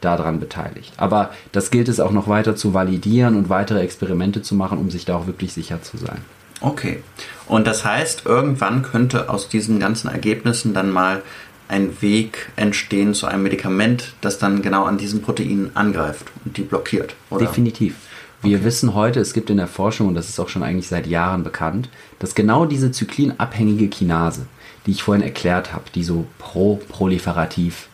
daran 0.00 0.40
beteiligt. 0.40 0.92
Aber 0.96 1.30
das 1.52 1.70
gilt 1.70 1.88
es 1.88 2.00
auch 2.00 2.12
noch 2.12 2.28
weiter 2.28 2.56
zu 2.56 2.74
validieren 2.74 3.36
und 3.36 3.48
weitere 3.48 3.80
Experimente 3.80 4.42
zu 4.42 4.54
machen, 4.54 4.78
um 4.78 4.90
sich 4.90 5.04
da 5.04 5.16
auch 5.16 5.26
wirklich 5.26 5.52
sicher 5.52 5.82
zu 5.82 5.96
sein. 5.96 6.18
Okay. 6.60 7.02
Und 7.46 7.66
das 7.66 7.84
heißt, 7.84 8.26
irgendwann 8.26 8.82
könnte 8.82 9.28
aus 9.28 9.48
diesen 9.48 9.80
ganzen 9.80 10.08
Ergebnissen 10.08 10.74
dann 10.74 10.90
mal 10.90 11.22
ein 11.68 12.02
Weg 12.02 12.50
entstehen 12.56 13.14
zu 13.14 13.26
einem 13.26 13.44
Medikament, 13.44 14.14
das 14.20 14.38
dann 14.38 14.60
genau 14.60 14.84
an 14.84 14.98
diesen 14.98 15.22
Proteinen 15.22 15.74
angreift 15.74 16.26
und 16.44 16.56
die 16.56 16.62
blockiert. 16.62 17.14
Oder? 17.30 17.46
Definitiv. 17.46 17.94
Wir 18.42 18.58
okay. 18.58 18.66
wissen 18.66 18.94
heute, 18.94 19.20
es 19.20 19.34
gibt 19.34 19.50
in 19.50 19.58
der 19.58 19.68
Forschung, 19.68 20.08
und 20.08 20.14
das 20.14 20.28
ist 20.28 20.40
auch 20.40 20.48
schon 20.48 20.62
eigentlich 20.62 20.88
seit 20.88 21.06
Jahren 21.06 21.44
bekannt, 21.44 21.88
dass 22.18 22.34
genau 22.34 22.64
diese 22.64 22.90
zyklinabhängige 22.90 23.88
Kinase, 23.88 24.46
die 24.86 24.92
ich 24.92 25.02
vorhin 25.02 25.22
erklärt 25.22 25.72
habe, 25.72 25.84
die 25.94 26.02
so 26.02 26.26
pro-proliferativ 26.38 27.88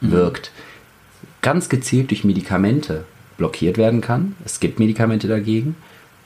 mhm. 0.00 0.12
wirkt, 0.12 0.52
ganz 1.42 1.68
gezielt 1.68 2.10
durch 2.10 2.24
Medikamente 2.24 3.04
blockiert 3.36 3.76
werden 3.76 4.00
kann. 4.00 4.36
Es 4.44 4.60
gibt 4.60 4.78
Medikamente 4.78 5.28
dagegen. 5.28 5.76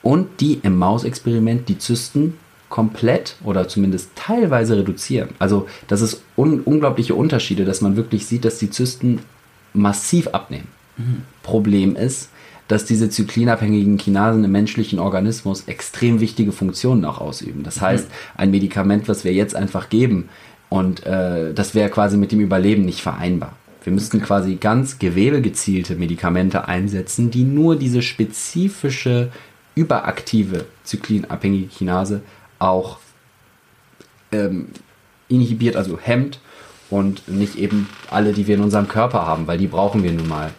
Und 0.02 0.40
die 0.40 0.60
im 0.62 0.76
Mausexperiment 0.76 1.68
die 1.68 1.78
Zysten 1.78 2.34
komplett 2.68 3.36
oder 3.44 3.66
zumindest 3.66 4.10
teilweise 4.14 4.76
reduzieren. 4.76 5.30
Also 5.38 5.66
das 5.86 6.02
ist 6.02 6.22
un 6.36 6.60
unglaubliche 6.60 7.14
Unterschiede, 7.14 7.64
dass 7.64 7.80
man 7.80 7.96
wirklich 7.96 8.26
sieht, 8.26 8.44
dass 8.44 8.58
die 8.58 8.70
Zysten 8.70 9.20
massiv 9.72 10.28
abnehmen. 10.28 10.68
Mhm. 10.96 11.22
Problem 11.42 11.96
ist, 11.96 12.30
dass 12.68 12.84
diese 12.84 13.08
zyklinabhängigen 13.08 13.96
Kinasen 13.96 14.44
im 14.44 14.52
menschlichen 14.52 14.98
Organismus 14.98 15.64
extrem 15.66 16.20
wichtige 16.20 16.52
Funktionen 16.52 17.06
auch 17.06 17.18
ausüben. 17.18 17.62
Das 17.62 17.80
heißt, 17.80 18.08
mhm. 18.08 18.12
ein 18.36 18.50
Medikament, 18.50 19.08
was 19.08 19.24
wir 19.24 19.32
jetzt 19.32 19.56
einfach 19.56 19.88
geben, 19.88 20.28
und 20.68 21.06
äh, 21.06 21.54
das 21.54 21.74
wäre 21.74 21.88
quasi 21.88 22.18
mit 22.18 22.30
dem 22.30 22.40
Überleben 22.40 22.84
nicht 22.84 23.00
vereinbar. 23.00 23.56
Wir 23.84 23.92
müssten 23.94 24.18
okay. 24.18 24.26
quasi 24.26 24.54
ganz 24.56 24.98
gewebegezielte 24.98 25.94
Medikamente 25.96 26.68
einsetzen, 26.68 27.30
die 27.30 27.44
nur 27.44 27.76
diese 27.76 28.02
spezifische 28.02 29.30
überaktive 29.78 30.66
zyklinabhängige 30.84 31.68
Kinase 31.68 32.22
auch 32.58 32.98
ähm, 34.32 34.68
inhibiert, 35.28 35.76
also 35.76 35.98
hemmt 36.00 36.40
und 36.90 37.28
nicht 37.28 37.56
eben 37.56 37.88
alle, 38.10 38.32
die 38.32 38.46
wir 38.46 38.56
in 38.56 38.62
unserem 38.62 38.88
Körper 38.88 39.26
haben, 39.26 39.46
weil 39.46 39.58
die 39.58 39.66
brauchen 39.66 40.02
wir 40.02 40.12
nun 40.12 40.28
mal. 40.28 40.52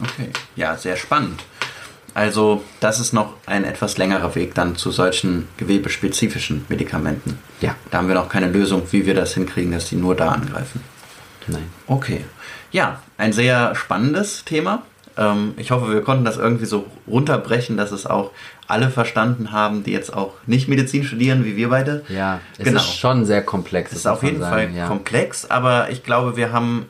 Okay, 0.00 0.30
ja, 0.54 0.76
sehr 0.76 0.96
spannend. 0.96 1.42
Also 2.14 2.62
das 2.80 3.00
ist 3.00 3.12
noch 3.12 3.34
ein 3.46 3.64
etwas 3.64 3.96
längerer 3.96 4.34
Weg 4.34 4.54
dann 4.54 4.76
zu 4.76 4.90
solchen 4.90 5.48
gewebespezifischen 5.56 6.64
Medikamenten. 6.68 7.38
Ja. 7.60 7.76
Da 7.90 7.98
haben 7.98 8.08
wir 8.08 8.14
noch 8.14 8.28
keine 8.28 8.48
Lösung, 8.48 8.82
wie 8.90 9.06
wir 9.06 9.14
das 9.14 9.34
hinkriegen, 9.34 9.72
dass 9.72 9.88
die 9.88 9.96
nur 9.96 10.16
da 10.16 10.30
angreifen. 10.30 10.82
Nein. 11.46 11.68
Okay. 11.86 12.24
Ja, 12.72 13.00
ein 13.16 13.32
sehr 13.32 13.74
spannendes 13.74 14.44
Thema. 14.44 14.82
Ähm, 15.20 15.54
ich 15.58 15.70
hoffe, 15.70 15.92
wir 15.92 16.00
konnten 16.00 16.24
das 16.24 16.38
irgendwie 16.38 16.64
so 16.64 16.86
runterbrechen, 17.06 17.76
dass 17.76 17.92
es 17.92 18.06
auch 18.06 18.30
alle 18.66 18.90
verstanden 18.90 19.52
haben, 19.52 19.84
die 19.84 19.92
jetzt 19.92 20.12
auch 20.12 20.32
nicht 20.46 20.66
Medizin 20.66 21.04
studieren, 21.04 21.44
wie 21.44 21.56
wir 21.56 21.68
beide. 21.68 22.04
Ja, 22.08 22.40
es 22.58 22.64
genau. 22.64 22.80
ist 22.80 22.96
schon 22.96 23.26
sehr 23.26 23.42
komplex. 23.42 23.92
Es 23.92 23.98
ist 23.98 24.06
auf 24.06 24.22
jeden 24.22 24.40
sagen, 24.40 24.50
Fall 24.50 24.70
ja. 24.74 24.88
komplex, 24.88 25.44
aber 25.48 25.90
ich 25.90 26.02
glaube, 26.02 26.36
wir 26.36 26.52
haben 26.52 26.86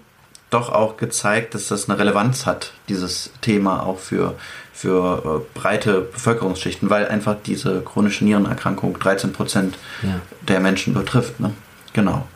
doch 0.50 0.70
auch 0.70 0.96
gezeigt, 0.96 1.54
dass 1.54 1.68
das 1.68 1.88
eine 1.88 1.98
Relevanz 1.98 2.46
hat, 2.46 2.72
dieses 2.88 3.32
Thema 3.40 3.84
auch 3.84 3.98
für, 3.98 4.36
für 4.72 5.42
äh, 5.54 5.58
breite 5.58 6.00
Bevölkerungsschichten, 6.02 6.88
weil 6.88 7.08
einfach 7.08 7.36
diese 7.44 7.80
chronische 7.82 8.24
Nierenerkrankung 8.24 8.98
13 8.98 9.32
Prozent 9.32 9.78
ja. 10.02 10.20
der 10.42 10.60
Menschen 10.60 10.94
betrifft. 10.94 11.40
Ne? 11.40 11.52
Genau. 11.92 12.26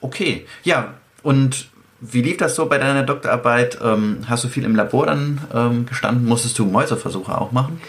Okay, 0.00 0.46
ja, 0.62 0.94
und 1.22 1.68
wie 2.00 2.22
lief 2.22 2.36
das 2.36 2.54
so 2.54 2.66
bei 2.66 2.78
deiner 2.78 3.02
Doktorarbeit? 3.02 3.78
Ähm, 3.82 4.18
hast 4.28 4.44
du 4.44 4.48
viel 4.48 4.64
im 4.64 4.76
Labor 4.76 5.06
dann 5.06 5.40
ähm, 5.52 5.86
gestanden? 5.86 6.26
Musstest 6.26 6.58
du 6.58 6.64
Mäuseversuche 6.64 7.36
auch 7.36 7.52
machen? 7.52 7.80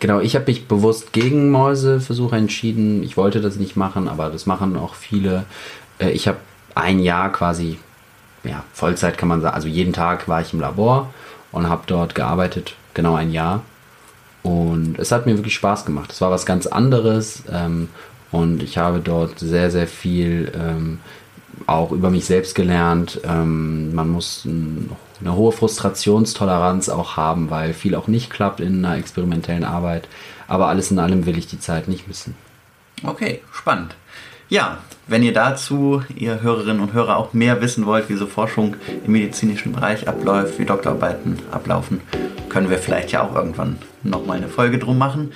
Genau, 0.00 0.20
ich 0.20 0.34
habe 0.34 0.46
mich 0.46 0.66
bewusst 0.66 1.12
gegen 1.12 1.50
Mäuseversuche 1.50 2.36
entschieden. 2.36 3.02
Ich 3.02 3.16
wollte 3.16 3.40
das 3.40 3.56
nicht 3.56 3.76
machen, 3.76 4.08
aber 4.08 4.30
das 4.30 4.46
machen 4.46 4.76
auch 4.76 4.94
viele. 4.94 5.44
Äh, 5.98 6.10
ich 6.10 6.28
habe 6.28 6.38
ein 6.74 7.00
Jahr 7.00 7.30
quasi, 7.32 7.78
ja, 8.44 8.64
Vollzeit 8.72 9.18
kann 9.18 9.28
man 9.28 9.42
sagen, 9.42 9.54
also 9.54 9.68
jeden 9.68 9.92
Tag 9.92 10.28
war 10.28 10.40
ich 10.40 10.52
im 10.52 10.60
Labor 10.60 11.12
und 11.52 11.68
habe 11.68 11.82
dort 11.86 12.14
gearbeitet, 12.14 12.74
genau 12.94 13.14
ein 13.14 13.32
Jahr. 13.32 13.62
Und 14.42 14.98
es 14.98 15.12
hat 15.12 15.26
mir 15.26 15.36
wirklich 15.36 15.54
Spaß 15.54 15.84
gemacht. 15.84 16.12
Es 16.12 16.20
war 16.20 16.30
was 16.30 16.46
ganz 16.46 16.66
anderes 16.66 17.42
ähm, 17.52 17.88
und 18.30 18.62
ich 18.62 18.78
habe 18.78 19.00
dort 19.00 19.38
sehr, 19.38 19.70
sehr 19.70 19.86
viel 19.86 20.52
ähm, 20.54 21.00
auch 21.66 21.92
über 21.92 22.10
mich 22.10 22.24
selbst 22.24 22.54
gelernt. 22.54 23.20
Ähm, 23.24 23.94
man 23.94 24.08
muss 24.08 24.46
eine 24.46 25.34
hohe 25.34 25.52
Frustrationstoleranz 25.52 26.88
auch 26.88 27.16
haben, 27.16 27.50
weil 27.50 27.74
viel 27.74 27.94
auch 27.94 28.08
nicht 28.08 28.30
klappt 28.30 28.60
in 28.60 28.84
einer 28.84 28.96
experimentellen 28.96 29.64
Arbeit. 29.64 30.08
Aber 30.46 30.68
alles 30.68 30.90
in 30.90 30.98
allem 30.98 31.26
will 31.26 31.38
ich 31.38 31.46
die 31.46 31.60
Zeit 31.60 31.88
nicht 31.88 32.08
missen. 32.08 32.34
Okay, 33.02 33.42
spannend. 33.52 33.94
Ja, 34.48 34.78
wenn 35.06 35.22
ihr 35.22 35.34
dazu, 35.34 36.02
ihr 36.16 36.40
Hörerinnen 36.40 36.80
und 36.80 36.94
Hörer, 36.94 37.18
auch 37.18 37.34
mehr 37.34 37.60
wissen 37.60 37.84
wollt, 37.84 38.08
wie 38.08 38.16
so 38.16 38.26
Forschung 38.26 38.76
im 39.04 39.12
medizinischen 39.12 39.72
Bereich 39.72 40.08
abläuft, 40.08 40.58
wie 40.58 40.64
Doktorarbeiten 40.64 41.38
ablaufen, 41.50 42.00
können 42.48 42.70
wir 42.70 42.78
vielleicht 42.78 43.12
ja 43.12 43.22
auch 43.22 43.34
irgendwann 43.34 43.76
nochmal 44.02 44.38
eine 44.38 44.48
Folge 44.48 44.78
drum 44.78 44.96
machen. 44.96 45.32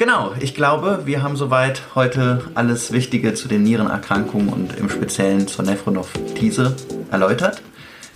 Genau, 0.00 0.32
ich 0.40 0.54
glaube, 0.54 1.02
wir 1.04 1.22
haben 1.22 1.36
soweit 1.36 1.82
heute 1.94 2.42
alles 2.54 2.90
Wichtige 2.90 3.34
zu 3.34 3.48
den 3.48 3.64
Nierenerkrankungen 3.64 4.48
und 4.48 4.78
im 4.78 4.88
Speziellen 4.88 5.46
zur 5.46 5.66
Nephronophthise 5.66 6.74
erläutert. 7.10 7.60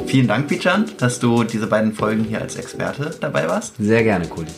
Vielen 0.07 0.27
Dank, 0.27 0.49
Bijan, 0.49 0.87
dass 0.97 1.21
du 1.21 1.45
diese 1.45 1.67
beiden 1.67 1.93
Folgen 1.93 2.25
hier 2.25 2.41
als 2.41 2.57
Experte 2.57 3.11
dabei 3.21 3.51
warst. 3.51 3.75
Sehr 3.79 4.03
gerne, 4.03 4.27
Kuli. 4.27 4.49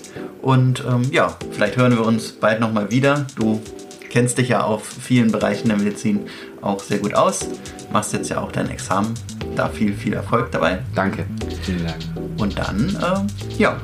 Und 0.41 0.85
ähm, 0.89 1.03
ja, 1.11 1.37
vielleicht 1.51 1.77
hören 1.77 1.97
wir 1.97 2.07
uns 2.07 2.31
bald 2.31 2.61
nochmal 2.61 2.93
wieder. 2.93 3.27
Du 3.35 3.61
kennst 4.09 4.39
dich 4.39 4.51
ja 4.51 4.63
auf 4.63 4.87
vielen 4.87 5.33
Bereichen 5.33 5.67
der 5.67 5.79
Medizin 5.79 6.29
auch 6.63 6.81
sehr 6.81 6.99
gut 6.99 7.15
aus. 7.15 7.49
Machst 7.93 8.13
jetzt 8.13 8.31
ja 8.31 8.41
auch 8.41 8.53
dein 8.53 8.71
Examen. 8.71 9.15
Da 9.57 9.69
viel, 9.69 9.95
viel 9.95 10.13
Erfolg 10.13 10.53
dabei. 10.53 10.79
Danke. 10.95 11.27
Vielen 11.63 11.87
Dank. 11.87 11.99
Und 12.39 12.57
dann, 12.57 12.97
ähm, 13.05 13.27
ja, 13.59 13.81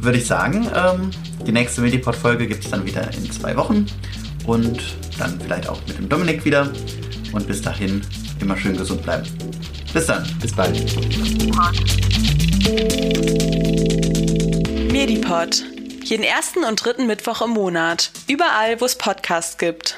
würde 0.00 0.18
ich 0.18 0.26
sagen, 0.26 0.68
ähm, 0.74 1.10
die 1.46 1.52
nächste 1.52 1.80
Medipod-Folge 1.80 2.46
gibt 2.46 2.64
es 2.64 2.70
dann 2.70 2.84
wieder 2.84 3.12
in 3.14 3.30
zwei 3.30 3.56
Wochen 3.56 3.86
und 4.46 4.80
dann 5.18 5.40
vielleicht 5.40 5.68
auch 5.68 5.80
mit 5.86 5.98
dem 5.98 6.08
Dominik 6.08 6.44
wieder. 6.44 6.70
Und 7.32 7.46
bis 7.46 7.62
dahin 7.62 8.02
immer 8.40 8.56
schön 8.56 8.76
gesund 8.76 9.02
bleiben. 9.02 9.26
Bis 9.92 10.06
dann. 10.06 10.26
Bis 10.40 10.52
bald. 10.52 10.74
Medipod. 14.92 15.64
Jeden 16.04 16.24
ersten 16.24 16.64
und 16.64 16.84
dritten 16.84 17.06
Mittwoch 17.06 17.42
im 17.42 17.50
Monat. 17.50 18.10
Überall, 18.28 18.80
wo 18.80 18.84
es 18.84 18.96
Podcasts 18.96 19.58
gibt. 19.58 19.96